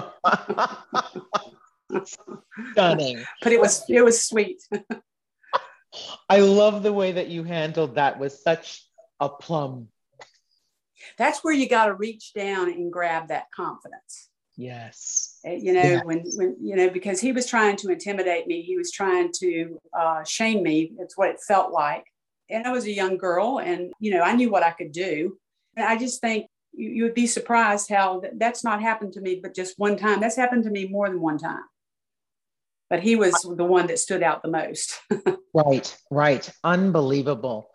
[2.72, 3.25] Stunning.
[3.42, 4.62] But it was it was sweet.
[6.29, 8.85] I love the way that you handled that with such
[9.20, 9.88] a plum.
[11.18, 14.29] That's where you got to reach down and grab that confidence.
[14.56, 15.38] Yes.
[15.46, 16.02] Uh, you know, yeah.
[16.04, 19.78] when, when, you know, because he was trying to intimidate me, he was trying to
[19.98, 20.92] uh, shame me.
[20.98, 22.04] It's what it felt like.
[22.50, 25.38] And I was a young girl and, you know, I knew what I could do.
[25.76, 29.40] And I just think you, you would be surprised how that's not happened to me,
[29.42, 30.20] but just one time.
[30.20, 31.62] That's happened to me more than one time
[32.92, 35.00] but he was the one that stood out the most.
[35.54, 36.50] right, right.
[36.62, 37.70] Unbelievable.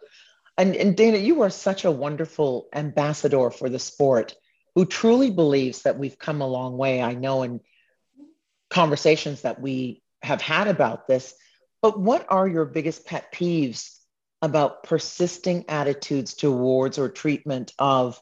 [0.60, 4.36] And, and Dana, you are such a wonderful ambassador for the sport
[4.78, 7.02] who truly believes that we've come a long way.
[7.02, 7.62] I know in
[8.70, 11.34] conversations that we have had about this,
[11.82, 13.98] but what are your biggest pet peeves
[14.40, 18.22] about persisting attitudes towards or treatment of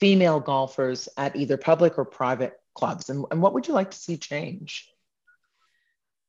[0.00, 3.08] female golfers at either public or private clubs?
[3.08, 4.88] And, and what would you like to see change?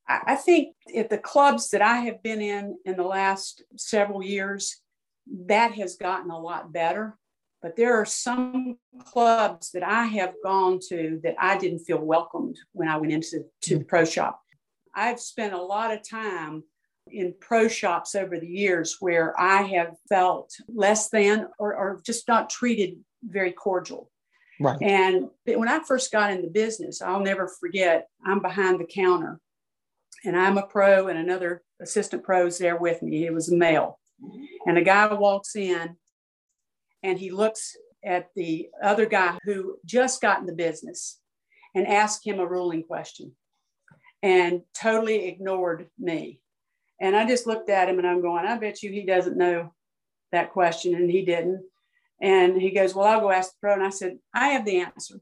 [0.07, 4.79] I think at the clubs that I have been in in the last several years,
[5.47, 7.17] that has gotten a lot better.
[7.63, 12.58] But there are some clubs that I have gone to that I didn't feel welcomed
[12.73, 13.88] when I went into to the mm.
[13.88, 14.41] pro shop.
[14.93, 16.63] I've spent a lot of time
[17.08, 22.28] in pro shops over the years where I have felt less than or, or just
[22.28, 24.12] not treated very cordial.
[24.60, 24.82] Right.
[24.82, 29.39] And when I first got in the business, I'll never forget, I'm behind the counter
[30.26, 33.19] and I'm a pro, and another assistant pro is there with me.
[33.19, 33.99] He was a male.
[34.65, 35.97] And a guy walks in
[37.03, 41.19] and he looks at the other guy who just got in the business
[41.75, 43.33] and asked him a ruling question
[44.21, 46.39] and totally ignored me.
[46.99, 49.73] And I just looked at him and I'm going, I bet you he doesn't know
[50.31, 50.95] that question.
[50.95, 51.63] And he didn't.
[52.21, 53.73] And he goes, Well, I'll go ask the pro.
[53.73, 55.15] And I said, I have the answer.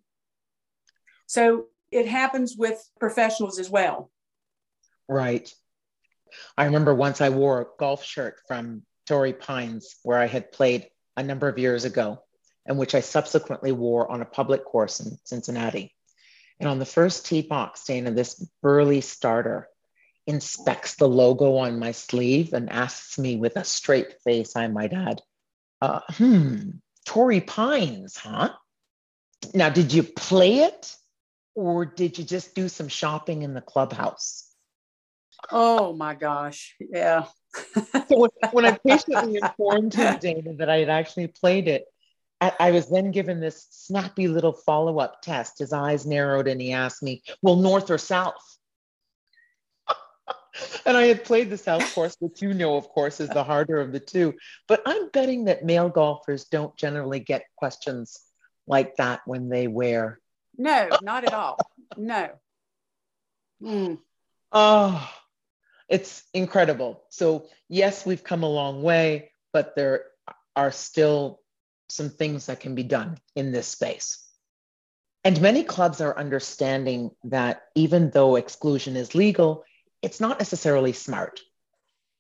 [1.25, 4.11] So it happens with professionals as well.
[5.09, 5.51] Right.
[6.57, 10.87] I remember once I wore a golf shirt from Torrey Pines, where I had played
[11.21, 12.21] a number of years ago,
[12.65, 15.95] and which I subsequently wore on a public course in Cincinnati.
[16.60, 19.67] And on the first tee box, Dana, this burly starter
[20.27, 24.93] inspects the logo on my sleeve and asks me with a straight face, I might
[24.93, 25.21] add,
[25.81, 26.71] uh, hmm,
[27.05, 28.53] Torrey Pines, huh?
[29.53, 30.95] Now, did you play it
[31.55, 34.47] or did you just do some shopping in the clubhouse?
[35.49, 36.75] Oh my gosh.
[36.79, 37.25] Yeah.
[37.53, 41.85] So when, when, I patiently informed him, Dana, that I had actually played it,
[42.39, 45.59] I, I was then given this snappy little follow up test.
[45.59, 48.41] His eyes narrowed and he asked me, Well, north or south?
[50.85, 53.79] and I had played the South course, which you know, of course, is the harder
[53.79, 54.33] of the two.
[54.67, 58.19] But I'm betting that male golfers don't generally get questions
[58.67, 60.19] like that when they wear.
[60.57, 61.57] No, not at all.
[61.97, 62.29] No.
[63.61, 63.99] Mm.
[64.51, 65.13] Oh,
[65.91, 67.04] it's incredible.
[67.10, 70.06] So, yes, we've come a long way, but there
[70.56, 71.41] are still
[71.89, 74.25] some things that can be done in this space.
[75.25, 79.65] And many clubs are understanding that even though exclusion is legal,
[80.01, 81.41] it's not necessarily smart.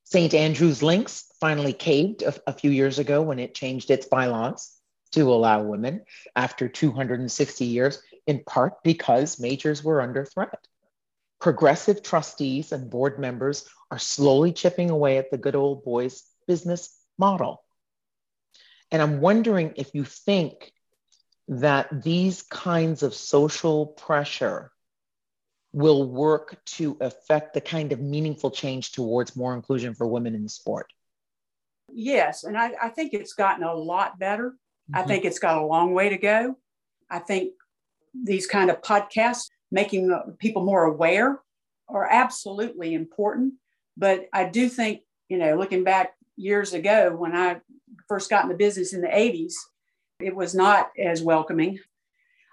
[0.03, 0.33] St.
[0.33, 4.77] Andrew's Links finally caved a, a, few years ago when it changed its bylaws
[5.13, 6.03] to allow women
[6.35, 10.67] after 260 years, in part because majors were under threat.
[11.41, 16.95] Progressive trustees and board members are slowly chipping away at the good old boys business
[17.17, 17.63] model.
[18.91, 20.71] And I'm wondering if you think
[21.47, 24.71] that these kinds of social pressure
[25.73, 30.43] will work to affect the kind of meaningful change towards more inclusion for women in
[30.43, 30.87] the sport.
[31.91, 34.51] Yes, and I, I think it's gotten a lot better.
[34.51, 34.95] Mm-hmm.
[34.95, 36.57] I think it's got a long way to go.
[37.09, 37.53] I think
[38.13, 41.39] these kind of podcasts making uh, people more aware
[41.87, 43.53] are absolutely important.
[43.97, 47.61] But I do think, you know, looking back years ago when I
[48.07, 49.53] first got in the business in the 80s,
[50.19, 51.79] it was not as welcoming.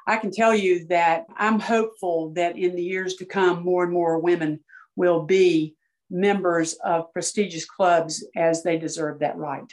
[0.07, 3.93] I can tell you that I'm hopeful that in the years to come, more and
[3.93, 4.61] more women
[4.97, 5.77] will be
[6.11, 9.71] members of prestigious clubs as they deserve that right.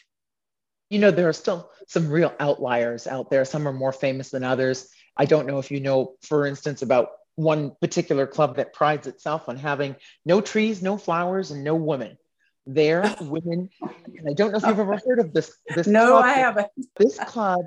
[0.89, 3.45] You know, there are still some real outliers out there.
[3.45, 4.89] Some are more famous than others.
[5.17, 9.49] I don't know if you know, for instance, about one particular club that prides itself
[9.49, 12.17] on having no trees, no flowers, and no women.
[12.65, 15.55] There, women, and I don't know if you've ever heard of this.
[15.75, 16.67] This no, club, I haven't.
[16.97, 17.65] this club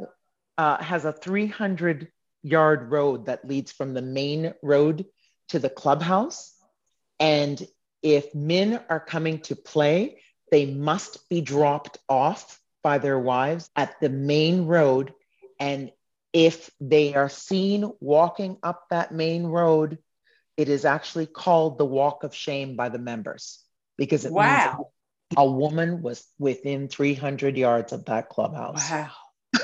[0.57, 2.09] uh, has a 300
[2.43, 5.07] yard road that leads from the main road
[5.51, 6.55] to the clubhouse.
[7.21, 7.65] And
[8.03, 14.01] if men are coming to play, they must be dropped off by their wives at
[14.01, 15.13] the main road.
[15.61, 15.91] And
[16.33, 19.99] if they are seen walking up that main road,
[20.57, 23.63] it is actually called the walk of shame by the members
[23.97, 24.77] because it wow.
[24.77, 24.89] means
[25.37, 28.91] a woman was within 300 yards of that clubhouse.
[28.91, 29.11] Wow.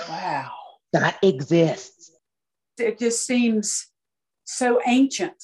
[0.09, 0.53] Wow.
[0.93, 2.11] that exists.
[2.79, 3.87] It just seems
[4.45, 5.37] so ancient.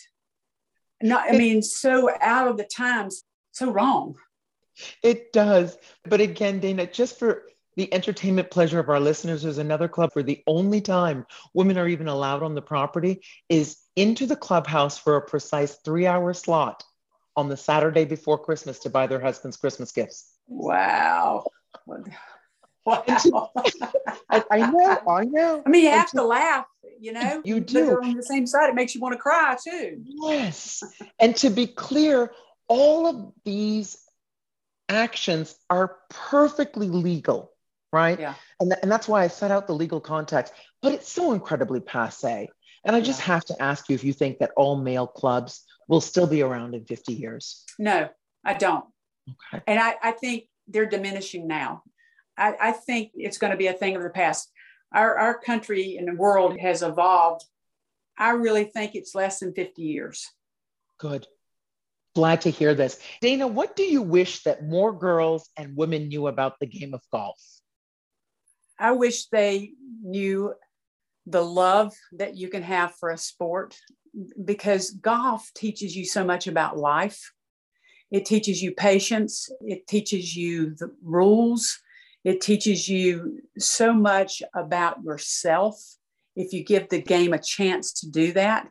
[1.02, 4.14] Not, I mean, so out of the times, so wrong.
[5.02, 5.76] It does.
[6.04, 7.44] But again, Dana, just for
[7.76, 11.88] the entertainment pleasure of our listeners, is another club where the only time women are
[11.88, 16.84] even allowed on the property is into the clubhouse for a precise three hour slot
[17.36, 20.32] on the Saturday before Christmas to buy their husbands Christmas gifts.
[20.48, 21.46] Wow.
[21.86, 23.04] Wow.
[24.30, 25.62] I, I, know, I know.
[25.64, 26.66] I mean, you have to laugh,
[26.98, 27.40] you know.
[27.44, 28.00] You do.
[28.02, 30.02] on the same side, it makes you want to cry too.
[30.04, 30.82] Yes.
[31.20, 32.32] and to be clear,
[32.68, 33.98] all of these
[34.88, 37.52] actions are perfectly legal,
[37.92, 38.18] right?
[38.18, 38.34] Yeah.
[38.60, 41.80] And, th- and that's why I set out the legal context, but it's so incredibly
[41.80, 42.48] passe.
[42.84, 43.34] And I just yeah.
[43.34, 46.74] have to ask you if you think that all male clubs will still be around
[46.74, 47.64] in 50 years.
[47.78, 48.08] No,
[48.44, 48.84] I don't.
[49.28, 49.62] Okay.
[49.66, 51.82] And I, I think they're diminishing now.
[52.38, 54.50] I, I think it's going to be a thing of the past.
[54.92, 57.44] Our, our country and the world has evolved.
[58.18, 60.26] I really think it's less than 50 years.
[60.98, 61.26] Good.
[62.14, 62.98] Glad to hear this.
[63.20, 67.02] Dana, what do you wish that more girls and women knew about the game of
[67.12, 67.40] golf?
[68.80, 69.72] I wish they
[70.02, 70.54] knew
[71.26, 73.76] the love that you can have for a sport
[74.42, 77.32] because golf teaches you so much about life.
[78.10, 81.78] It teaches you patience, it teaches you the rules,
[82.24, 85.80] it teaches you so much about yourself
[86.34, 88.68] if you give the game a chance to do that.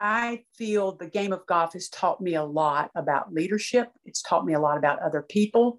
[0.00, 3.88] I feel the game of golf has taught me a lot about leadership.
[4.04, 5.78] It's taught me a lot about other people.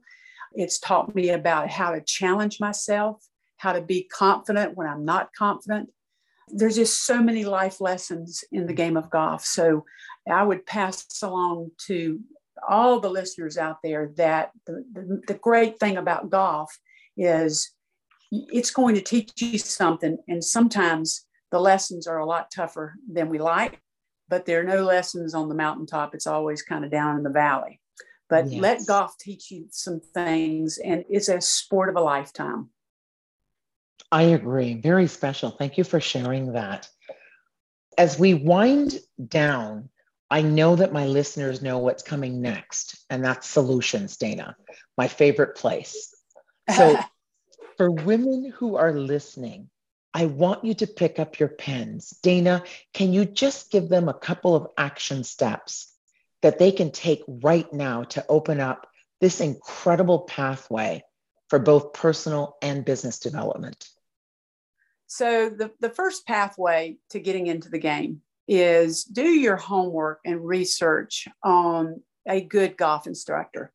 [0.54, 3.24] It's taught me about how to challenge myself,
[3.66, 5.90] how to be confident when I'm not confident.
[6.50, 9.44] There's just so many life lessons in the game of golf.
[9.44, 9.86] So
[10.32, 12.20] I would pass along to
[12.70, 16.78] all the listeners out there that the, the, the great thing about golf
[17.18, 17.72] is
[18.32, 20.16] it's going to teach you something.
[20.28, 23.82] And sometimes the lessons are a lot tougher than we like,
[24.30, 26.14] but there are no lessons on the mountaintop.
[26.14, 27.82] It's always kind of down in the valley.
[28.30, 28.62] But yes.
[28.62, 32.70] let golf teach you some things, and it's a sport of a lifetime.
[34.12, 34.76] I agree.
[34.76, 35.52] Very special.
[35.52, 36.88] Thank you for sharing that.
[37.98, 39.90] As we wind down,
[40.30, 44.56] I know that my listeners know what's coming next, and that's Solutions, Dana,
[44.98, 46.14] my favorite place.
[46.76, 46.98] So,
[47.78, 49.70] for women who are listening,
[50.14, 52.12] I want you to pick up your pens.
[52.24, 55.94] Dana, can you just give them a couple of action steps
[56.42, 58.88] that they can take right now to open up
[59.20, 61.04] this incredible pathway
[61.50, 63.88] for both personal and business development?
[65.08, 70.46] So, the, the first pathway to getting into the game is do your homework and
[70.46, 73.72] research on a good golf instructor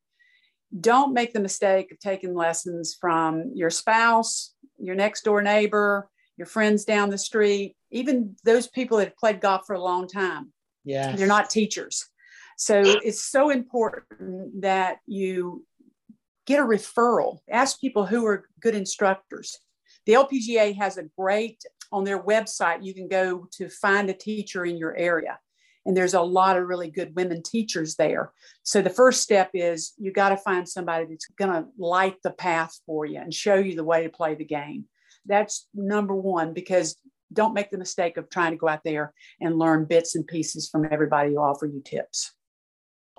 [0.78, 6.46] don't make the mistake of taking lessons from your spouse, your next door neighbor, your
[6.46, 10.52] friends down the street, even those people that have played golf for a long time.
[10.84, 11.16] Yeah.
[11.16, 12.06] They're not teachers.
[12.56, 15.64] So it's so important that you
[16.46, 17.38] get a referral.
[17.50, 19.58] Ask people who are good instructors.
[20.06, 21.62] The LPGA has a great
[21.92, 25.38] on their website, you can go to find a teacher in your area.
[25.86, 28.32] And there's a lot of really good women teachers there.
[28.62, 32.30] So the first step is you got to find somebody that's going to light the
[32.30, 34.84] path for you and show you the way to play the game.
[35.26, 36.96] That's number one, because
[37.32, 40.68] don't make the mistake of trying to go out there and learn bits and pieces
[40.68, 42.32] from everybody who offer you tips.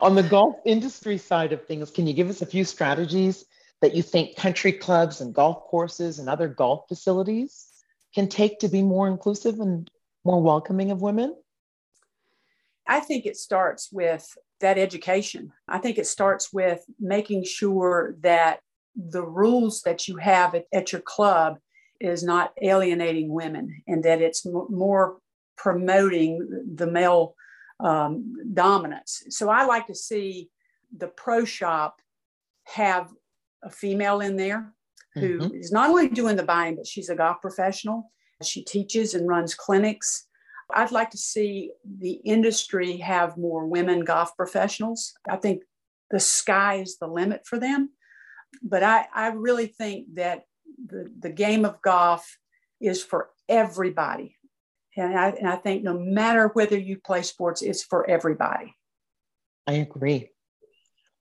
[0.01, 3.45] On the golf industry side of things, can you give us a few strategies
[3.81, 7.67] that you think country clubs and golf courses and other golf facilities
[8.15, 9.89] can take to be more inclusive and
[10.25, 11.35] more welcoming of women?
[12.87, 14.27] I think it starts with
[14.59, 15.53] that education.
[15.67, 18.59] I think it starts with making sure that
[18.95, 21.59] the rules that you have at, at your club
[21.99, 25.19] is not alienating women and that it's m- more
[25.57, 27.35] promoting the male
[27.81, 29.23] um, dominance.
[29.29, 30.49] So I like to see
[30.95, 32.01] the pro shop
[32.65, 33.11] have
[33.63, 34.73] a female in there
[35.13, 35.55] who mm-hmm.
[35.55, 38.11] is not only doing the buying, but she's a golf professional.
[38.41, 40.27] She teaches and runs clinics.
[40.73, 45.13] I'd like to see the industry have more women golf professionals.
[45.29, 45.63] I think
[46.11, 47.89] the sky is the limit for them.
[48.63, 50.43] But I, I really think that
[50.85, 52.37] the, the game of golf
[52.79, 54.37] is for everybody.
[54.97, 58.75] And I, and I think no matter whether you play sports, it's for everybody.
[59.67, 60.29] I agree.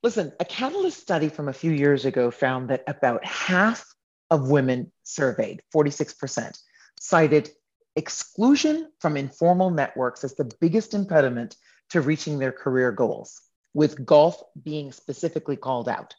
[0.02, 3.84] Listen, a Catalyst study from a few years ago found that about half
[4.30, 6.58] of women surveyed, 46%,
[6.98, 7.50] cited
[7.96, 11.56] exclusion from informal networks as the biggest impediment
[11.90, 13.40] to reaching their career goals,
[13.74, 16.14] with golf being specifically called out.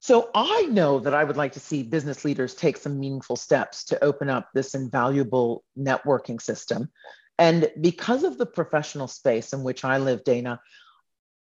[0.00, 3.84] So I know that I would like to see business leaders take some meaningful steps
[3.86, 6.90] to open up this invaluable networking system.
[7.38, 10.60] And because of the professional space in which I live, Dana,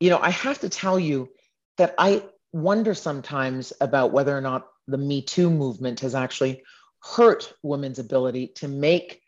[0.01, 1.29] you know, I have to tell you
[1.77, 2.23] that I
[2.53, 6.63] wonder sometimes about whether or not the Me Too movement has actually
[7.01, 9.23] hurt women's ability to make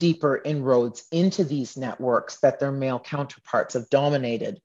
[0.00, 4.60] deeper inroads into these networks that their male counterparts have dominated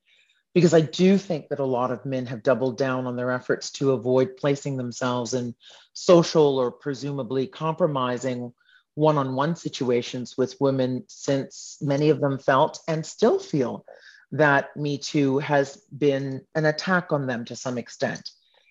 [0.58, 3.70] because I do think that a lot of men have doubled down on their efforts
[3.74, 5.54] to avoid placing themselves in
[5.94, 8.52] social or presumably compromising
[8.96, 13.86] one on one situations with women, since many of them felt and still feel
[14.32, 18.28] that Me Too has been an attack on them to some extent.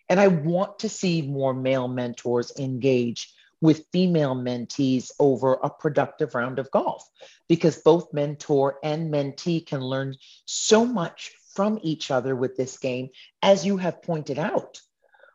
[0.09, 6.35] And I want to see more male mentors engage with female mentees over a productive
[6.35, 7.09] round of golf
[7.49, 10.17] because both mentor and mentee can learn
[10.47, 13.09] so much from each other with this game,
[13.43, 14.81] as you have pointed out.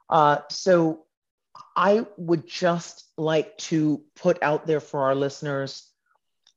[0.09, 1.05] Uh, so
[1.75, 5.89] I would just like to put out there for our listeners,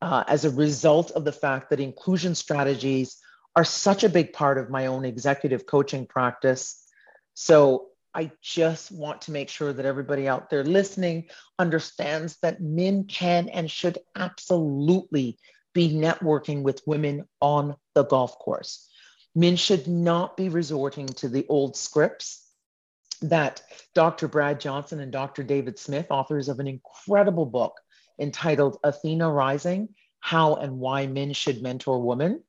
[0.02, 3.16] uh, as a result of the fact that inclusion strategies
[3.56, 6.84] are such a big part of my own executive coaching practice.
[7.34, 13.04] So I just want to make sure that everybody out there listening understands that men
[13.04, 15.38] can and should absolutely
[15.72, 18.88] be networking with women on the golf course.
[19.34, 22.46] Men should not be resorting to the old scripts
[23.22, 23.62] that
[23.94, 24.28] Dr.
[24.28, 25.42] Brad Johnson and Dr.
[25.42, 27.80] David Smith, authors of an incredible book
[28.18, 29.88] entitled Athena Rising
[30.20, 32.42] How and Why Men Should Mentor Women.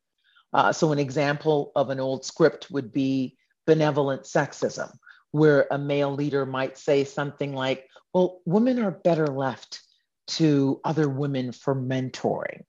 [0.54, 4.92] Uh, so, an example of an old script would be benevolent sexism,
[5.32, 9.82] where a male leader might say something like, Well, women are better left
[10.28, 12.64] to other women for mentoring.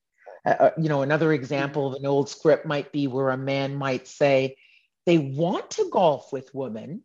[0.46, 3.74] Uh, uh, you know, another example of an old script might be where a man
[3.74, 4.56] might say
[5.04, 7.02] they want to golf with women,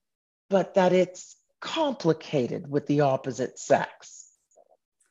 [0.49, 4.27] but that it's complicated with the opposite sex.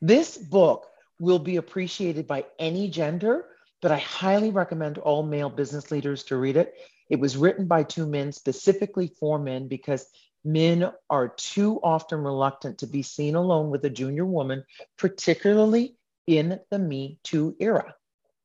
[0.00, 0.86] This book
[1.18, 3.46] will be appreciated by any gender,
[3.82, 6.74] but I highly recommend all male business leaders to read it.
[7.08, 10.06] It was written by two men specifically for men because
[10.44, 14.64] men are too often reluctant to be seen alone with a junior woman,
[14.96, 17.94] particularly in the Me Too era.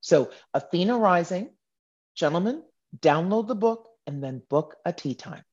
[0.05, 1.49] So, Athena Rising,
[2.13, 2.61] gentlemen,
[2.95, 5.43] download the book and then book a tee time.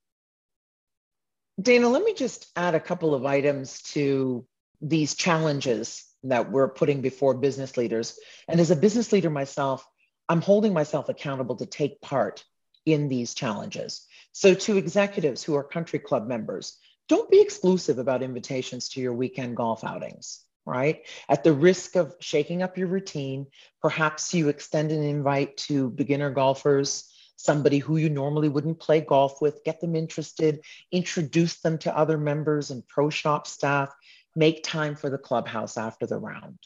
[1.59, 4.47] Dana, let me just add a couple of items to
[4.83, 8.19] these challenges that we're putting before business leaders.
[8.47, 9.89] And as a business leader myself,
[10.29, 12.45] I'm holding myself accountable to take part
[12.85, 14.07] in these challenges.
[14.33, 16.77] So, to executives who are country club members,
[17.09, 21.07] don't be exclusive about invitations to your weekend golf outings right?
[21.29, 23.47] At the risk of shaking up your routine,
[23.81, 29.41] perhaps you extend an invite to beginner golfers, somebody who you normally wouldn't play golf
[29.41, 30.61] with, get them interested,
[30.93, 33.93] introduce them to other members and pro shop staff,
[34.37, 36.59] make time for the clubhouse after the round,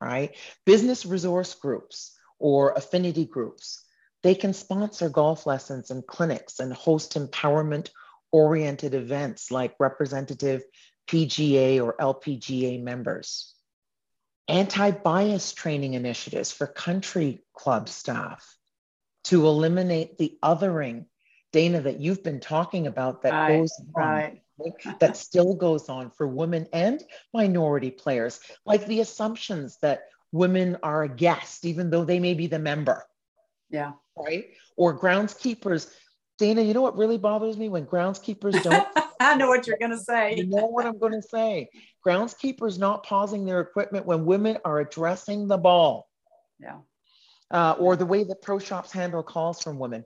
[0.00, 0.36] right?
[0.66, 3.84] Business resource groups or affinity groups,
[4.22, 7.90] they can sponsor golf lessons and clinics and host empowerment
[8.32, 10.62] oriented events like representative
[11.08, 13.54] PGA or LPGA members,
[14.46, 18.56] anti bias training initiatives for country club staff
[19.24, 21.06] to eliminate the othering,
[21.52, 24.04] Dana, that you've been talking about that right, goes on.
[24.04, 24.42] Right.
[25.00, 27.02] that still goes on for women and
[27.32, 32.46] minority players, like the assumptions that women are a guest, even though they may be
[32.46, 33.04] the member.
[33.70, 33.92] Yeah.
[34.16, 34.50] Right.
[34.76, 35.90] Or groundskeepers.
[36.38, 38.86] Dana, you know what really bothers me when groundskeepers don't
[39.20, 40.36] I know what you're going to say.
[40.36, 41.68] You know what I'm going to say.
[42.06, 46.08] Groundskeepers not pausing their equipment when women are addressing the ball.
[46.60, 46.78] Yeah.
[47.50, 50.04] Uh, or the way that pro shops handle calls from women.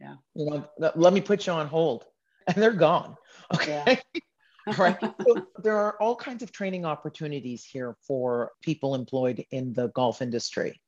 [0.00, 0.16] Yeah.
[0.34, 2.04] You know, let me put you on hold.
[2.48, 3.14] And they're gone.
[3.54, 4.00] Okay.
[4.14, 4.74] Yeah.
[4.76, 4.98] right.
[5.00, 10.20] So there are all kinds of training opportunities here for people employed in the golf
[10.20, 10.78] industry.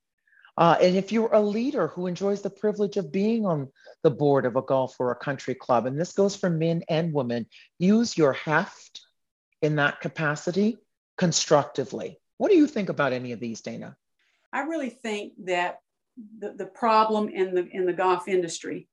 [0.57, 3.69] Uh, and if you're a leader who enjoys the privilege of being on
[4.03, 7.13] the board of a golf or a country club, and this goes for men and
[7.13, 7.47] women,
[7.79, 9.01] use your heft
[9.63, 10.77] in that capacity
[11.17, 12.19] constructively.
[12.39, 13.97] What do you think about any of these, Dana?
[14.53, 15.79] I really think that
[16.39, 18.89] the, the problem in the in the golf industry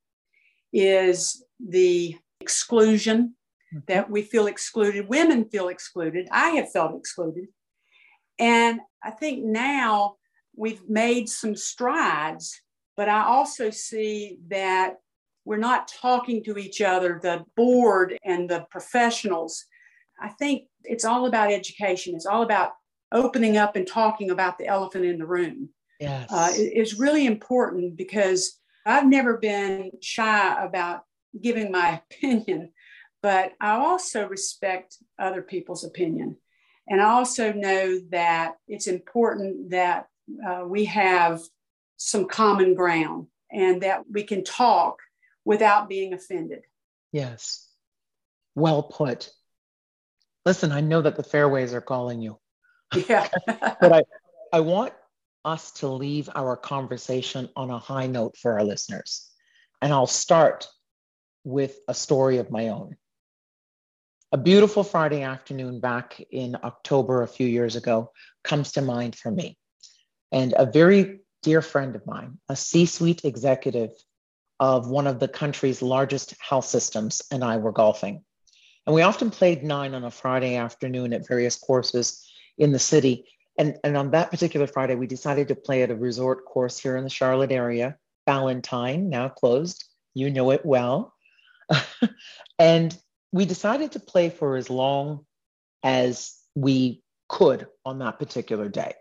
[0.72, 3.36] is the exclusion
[3.74, 3.80] mm-hmm.
[3.88, 5.08] that we feel excluded.
[5.08, 6.28] Women feel excluded.
[6.32, 7.48] I have felt excluded.
[8.40, 10.17] And I think now
[10.58, 12.60] we've made some strides,
[12.98, 14.96] but I also see that
[15.46, 19.64] we're not talking to each other, the board and the professionals.
[20.20, 22.16] I think it's all about education.
[22.16, 22.72] It's all about
[23.14, 25.70] opening up and talking about the elephant in the room.
[26.02, 26.30] Yes.
[26.32, 31.04] Uh, it's really important because I've never been shy about
[31.42, 32.74] giving my opinion,
[33.22, 36.38] but I also respect other people's opinion.
[36.90, 40.08] And I also know that it's important that
[40.46, 41.42] uh, we have
[41.98, 45.00] some common ground and that we can talk
[45.46, 46.62] without being offended.
[47.12, 47.70] Yes.
[48.56, 49.32] Well put.
[50.46, 52.40] Listen, I know that the fairways are calling you.
[53.10, 53.28] Yeah.
[53.48, 54.04] but I,
[54.54, 54.94] I want
[55.46, 59.30] us to leave our conversation on a high note for our listeners.
[59.82, 60.68] And I'll start
[61.44, 62.98] with a story of my own.
[64.34, 68.12] A beautiful Friday afternoon back in October a few years ago
[68.44, 69.58] comes to mind for me.
[70.32, 73.92] And a very dear friend of mine, a C suite executive
[74.60, 78.24] of one of the country's largest health systems, and I were golfing.
[78.86, 82.26] And we often played nine on a Friday afternoon at various courses
[82.58, 83.26] in the city.
[83.58, 86.96] And, and on that particular Friday, we decided to play at a resort course here
[86.96, 89.86] in the Charlotte area, Ballantyne, now closed.
[90.14, 91.14] You know it well.
[92.60, 92.98] and
[93.32, 95.26] we decided to play for as long
[95.84, 98.94] as we could on that particular day.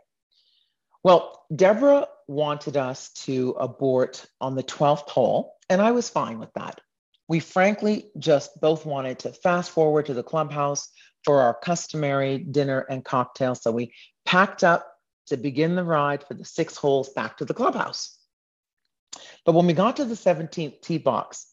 [1.06, 6.52] Well, Deborah wanted us to abort on the 12th hole, and I was fine with
[6.54, 6.80] that.
[7.28, 10.88] We frankly just both wanted to fast forward to the clubhouse
[11.22, 13.54] for our customary dinner and cocktail.
[13.54, 13.94] So we
[14.24, 14.92] packed up
[15.28, 18.18] to begin the ride for the six holes back to the clubhouse.
[19.44, 21.46] But when we got to the 17th tee box,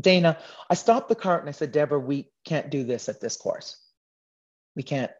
[0.00, 0.38] Dana,
[0.70, 3.84] I stopped the cart and I said, Deborah, we can't do this at this course.
[4.76, 5.10] We can't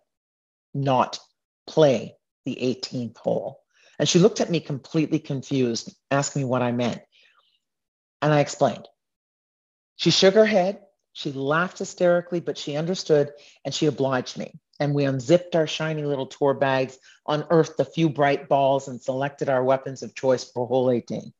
[0.73, 1.19] not
[1.67, 3.61] play the 18th hole.
[3.99, 7.03] And she looked at me completely confused, asking me what I meant.
[8.23, 8.89] And I explained.
[9.97, 10.81] She shook her head.
[11.13, 13.33] She laughed hysterically, but she understood
[13.65, 14.59] and she obliged me.
[14.79, 19.51] And we unzipped our shiny little tour bags, unearthed a few bright balls, and selected
[19.51, 21.33] our weapons of choice for hole 18.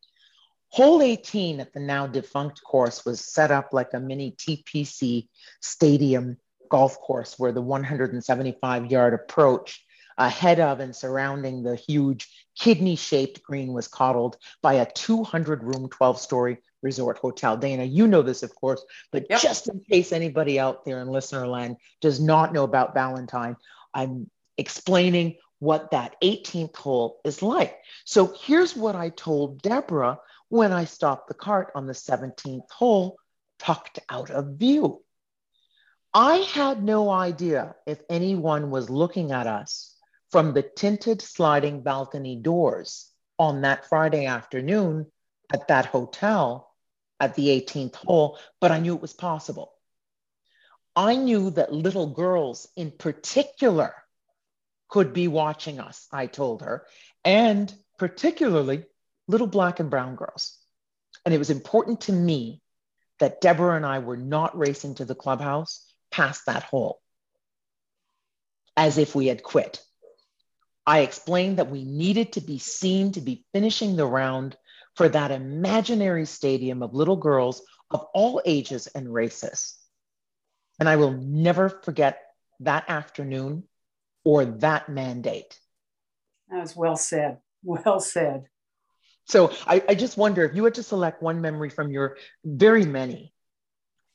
[0.69, 5.29] Hole 18 at the now defunct course was set up like a mini TPC
[5.61, 6.37] stadium
[6.71, 9.85] golf course where the 175 yard approach
[10.21, 15.89] ahead of and surrounding the huge kidney shaped green was coddled by a 200 room,
[15.89, 17.57] 12 story resort hotel.
[17.57, 19.41] Dana, you know this, of course, but yep.
[19.41, 23.57] just in case anybody out there in listener land does not know about Ballantyne,
[23.95, 27.79] I'm explaining what that 18th hole is like.
[28.05, 30.19] So here's what I told Deborah
[30.51, 33.17] when I stopped the cart on the 17th hole,
[33.59, 35.03] tucked out of view.
[36.13, 39.90] I had no idea if anyone was looking at us
[40.31, 45.07] from the tinted sliding balcony doors on that Friday afternoon
[45.53, 46.73] at that hotel
[47.19, 49.73] at the 18th hole, but I knew it was possible.
[50.97, 53.95] I knew that little girls in particular
[54.89, 56.87] could be watching us, I told her,
[57.25, 58.85] and particularly
[59.29, 60.59] little black and brown girls.
[61.25, 62.61] And it was important to me
[63.19, 67.01] that Deborah and I were not racing to the clubhouse past that hole
[68.77, 69.83] as if we had quit.
[70.91, 74.57] I explained that we needed to be seen to be finishing the round
[74.97, 77.63] for that imaginary stadium of little girls
[77.93, 79.79] of all ages and races.
[80.81, 82.21] And I will never forget
[82.59, 83.69] that afternoon
[84.25, 85.61] or that mandate.
[86.51, 87.39] That was well said.
[87.63, 88.47] Well said.
[89.27, 92.85] So I, I just wonder if you had to select one memory from your very
[92.85, 93.33] many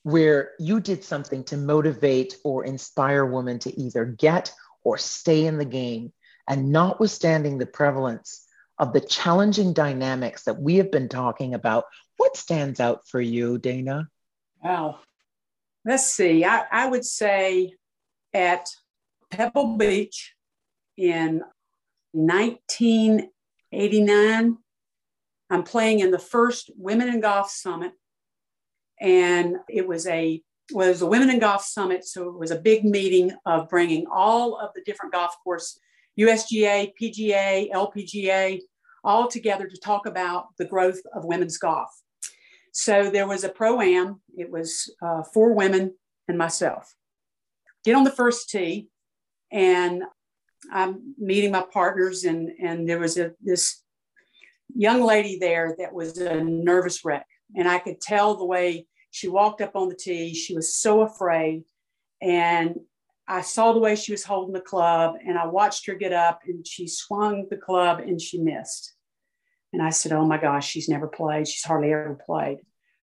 [0.04, 4.52] where you did something to motivate or inspire women to either get
[4.84, 6.12] or stay in the game
[6.48, 8.46] and notwithstanding the prevalence
[8.78, 11.86] of the challenging dynamics that we have been talking about,
[12.18, 14.10] what stands out for you, Dana?
[14.64, 15.00] Wow.
[15.86, 16.46] Let's see.
[16.46, 17.74] I, I would say
[18.34, 18.70] at
[19.32, 20.34] Pebble Beach
[20.98, 21.44] in
[22.12, 24.58] 1989,
[25.50, 27.94] I'm playing in the first Women in Golf Summit.
[29.00, 30.42] And it was a
[30.72, 32.06] was a Women in Golf Summit.
[32.06, 35.80] So it was a big meeting of bringing all of the different golf course,
[36.20, 38.60] USGA, PGA, LPGA,
[39.04, 41.90] all together to talk about the growth of women's golf.
[42.72, 44.22] So there was a pro am.
[44.38, 45.96] It was uh, four women
[46.28, 46.94] and myself.
[47.84, 48.90] Get on the first tee,
[49.52, 50.04] and
[50.72, 53.82] I'm meeting my partners, and and there was a this
[54.76, 59.28] young lady there that was a nervous wreck, and I could tell the way she
[59.28, 60.34] walked up on the tee.
[60.34, 61.64] She was so afraid,
[62.22, 62.80] and
[63.28, 66.42] I saw the way she was holding the club, and I watched her get up,
[66.46, 68.94] and she swung the club, and she missed.
[69.74, 71.48] And I said, Oh my gosh, she's never played.
[71.48, 72.60] She's hardly ever played.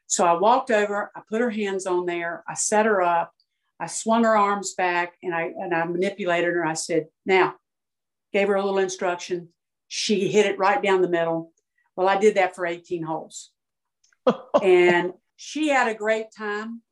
[0.07, 3.33] So I walked over, I put her hands on there, I set her up,
[3.81, 6.65] I swung her arms back and I and I manipulated her.
[6.65, 7.55] I said, now,
[8.33, 9.49] gave her a little instruction.
[9.89, 11.53] She hit it right down the middle.
[11.97, 13.51] Well, I did that for 18 holes.
[14.63, 16.83] and she had a great time.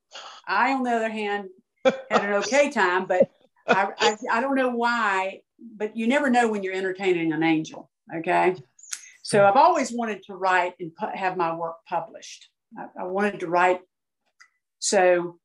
[0.49, 1.49] I, on the other hand,
[1.85, 3.31] had an okay time, but
[3.66, 5.41] I, I, I don't know why,
[5.76, 7.91] but you never know when you're entertaining an angel.
[8.14, 8.57] Okay.
[9.22, 12.49] So I've always wanted to write and have my work published.
[12.76, 13.81] I, I wanted to write.
[14.78, 15.39] So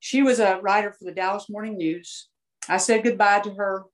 [0.00, 2.28] she was a writer for the Dallas Morning News.
[2.68, 3.84] I said goodbye to her.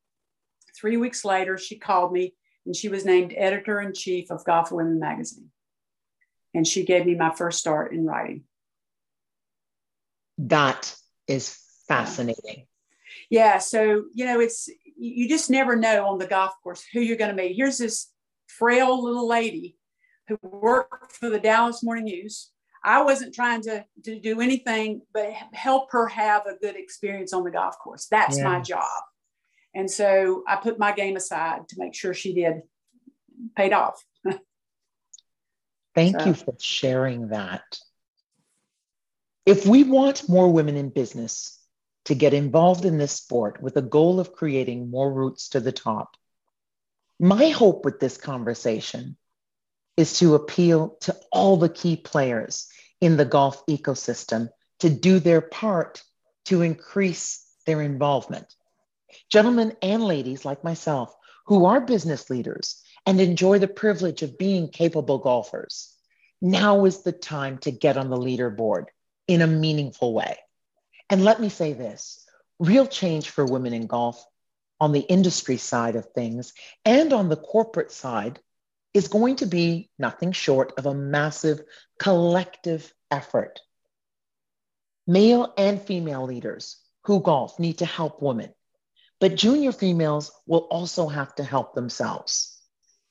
[0.81, 2.35] Three weeks later, she called me
[2.65, 5.51] and she was named editor in chief of Golf Women magazine.
[6.55, 8.45] And she gave me my first start in writing.
[10.39, 10.95] That
[11.29, 11.59] is
[11.89, 12.67] fascinating.
[13.31, 13.59] Yeah.
[13.59, 17.35] So, you know, it's, you just never know on the golf course who you're going
[17.35, 17.57] to meet.
[17.57, 18.11] Here's this
[18.47, 19.77] frail little lady
[20.29, 22.51] who worked for the Dallas Morning News.
[22.85, 27.43] I wasn't trying to, to do anything but help her have a good experience on
[27.43, 28.07] the golf course.
[28.11, 28.45] That's yeah.
[28.45, 29.03] my job.
[29.75, 32.63] And so I put my game aside to make sure she did
[33.57, 34.03] paid off.
[35.95, 36.27] Thank so.
[36.27, 37.65] you for sharing that.
[39.47, 41.57] If we want more women in business
[42.07, 45.71] to get involved in this sport with the goal of creating more routes to the
[45.71, 46.17] top,
[47.21, 49.17] my hope with this conversation
[49.97, 52.67] is to appeal to all the key players
[53.01, 54.49] in the golf ecosystem
[54.81, 56.03] to do their part
[56.47, 58.53] to increase their involvement.
[59.31, 61.15] Gentlemen and ladies like myself
[61.47, 65.95] who are business leaders and enjoy the privilege of being capable golfers,
[66.43, 68.87] now is the time to get on the leaderboard
[69.29, 70.39] in a meaningful way.
[71.11, 72.27] And let me say this
[72.59, 74.25] real change for women in golf
[74.81, 76.53] on the industry side of things
[76.85, 78.41] and on the corporate side
[78.95, 81.61] is going to be nothing short of a massive
[81.99, 83.61] collective effort.
[85.07, 88.53] Male and female leaders who golf need to help women,
[89.21, 92.59] but junior females will also have to help themselves.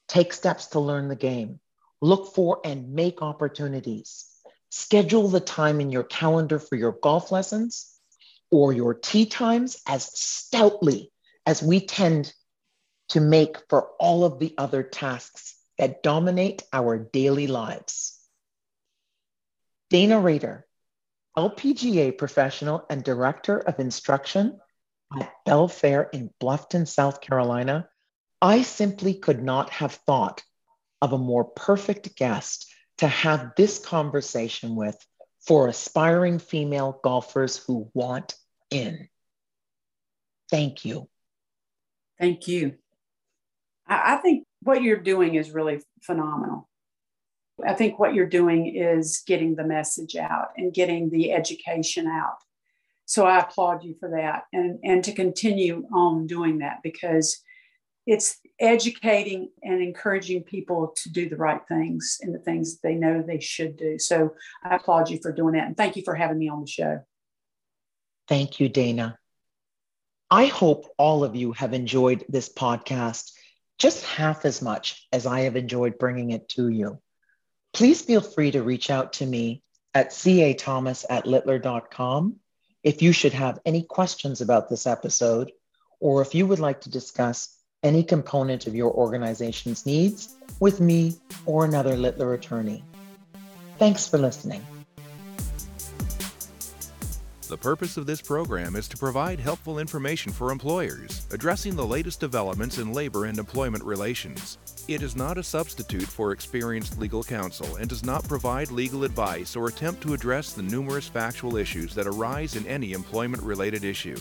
[0.08, 1.60] Take steps to learn the game,
[2.02, 4.26] look for and make opportunities.
[4.78, 7.98] Schedule the time in your calendar for your golf lessons
[8.52, 11.14] or your tee times as stoutly
[11.46, 12.34] as we tend
[13.08, 18.20] to make for all of the other tasks that dominate our daily lives.
[19.90, 20.68] Dana Rader,
[21.38, 24.60] LPGA professional and director of instruction
[25.18, 27.88] at Belfair in Bluffton, South Carolina,
[28.42, 30.44] I simply could not have thought
[31.02, 34.98] of a more perfect guest to have this conversation with
[35.42, 38.36] for aspiring female golfers who want
[38.72, 39.08] in.
[40.50, 41.08] Thank you.
[42.20, 42.76] Thank you.
[43.88, 46.68] I, I think what you're doing is really phenomenal.
[47.66, 52.38] I think what you're doing is getting the message out and getting the education out.
[53.06, 57.42] So I applaud you for that and, and to continue on doing that because
[58.08, 63.22] it's educating and encouraging people to do the right things and the things they know
[63.22, 64.00] they should do.
[64.00, 64.34] So
[64.64, 65.68] I applaud you for doing that.
[65.68, 67.02] And thank you for having me on the show.
[68.28, 69.18] Thank you, Dana.
[70.32, 73.32] I hope all of you have enjoyed this podcast
[73.78, 77.00] just half as much as I have enjoyed bringing it to you.
[77.74, 79.62] Please feel free to reach out to me
[79.94, 82.38] at cathomas at littler.com
[82.84, 85.52] if you should have any questions about this episode,
[86.00, 87.55] or if you would like to discuss
[87.86, 91.14] any component of your organization's needs with me
[91.46, 92.84] or another Littler attorney.
[93.78, 94.66] Thanks for listening.
[97.48, 102.20] The purpose of this program is to provide helpful information for employers, addressing the latest
[102.20, 104.58] developments in labor and employment relations.
[104.88, 109.56] It is not a substitute for experienced legal counsel and does not provide legal advice
[109.56, 114.18] or attempt to address the numerous factual issues that arise in any employment related issue.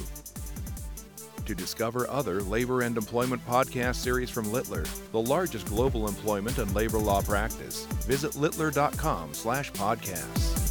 [1.47, 6.75] To discover other labor and employment podcast series from Littler, the largest global employment and
[6.75, 10.64] labor law practice, visit littler.com/podcasts.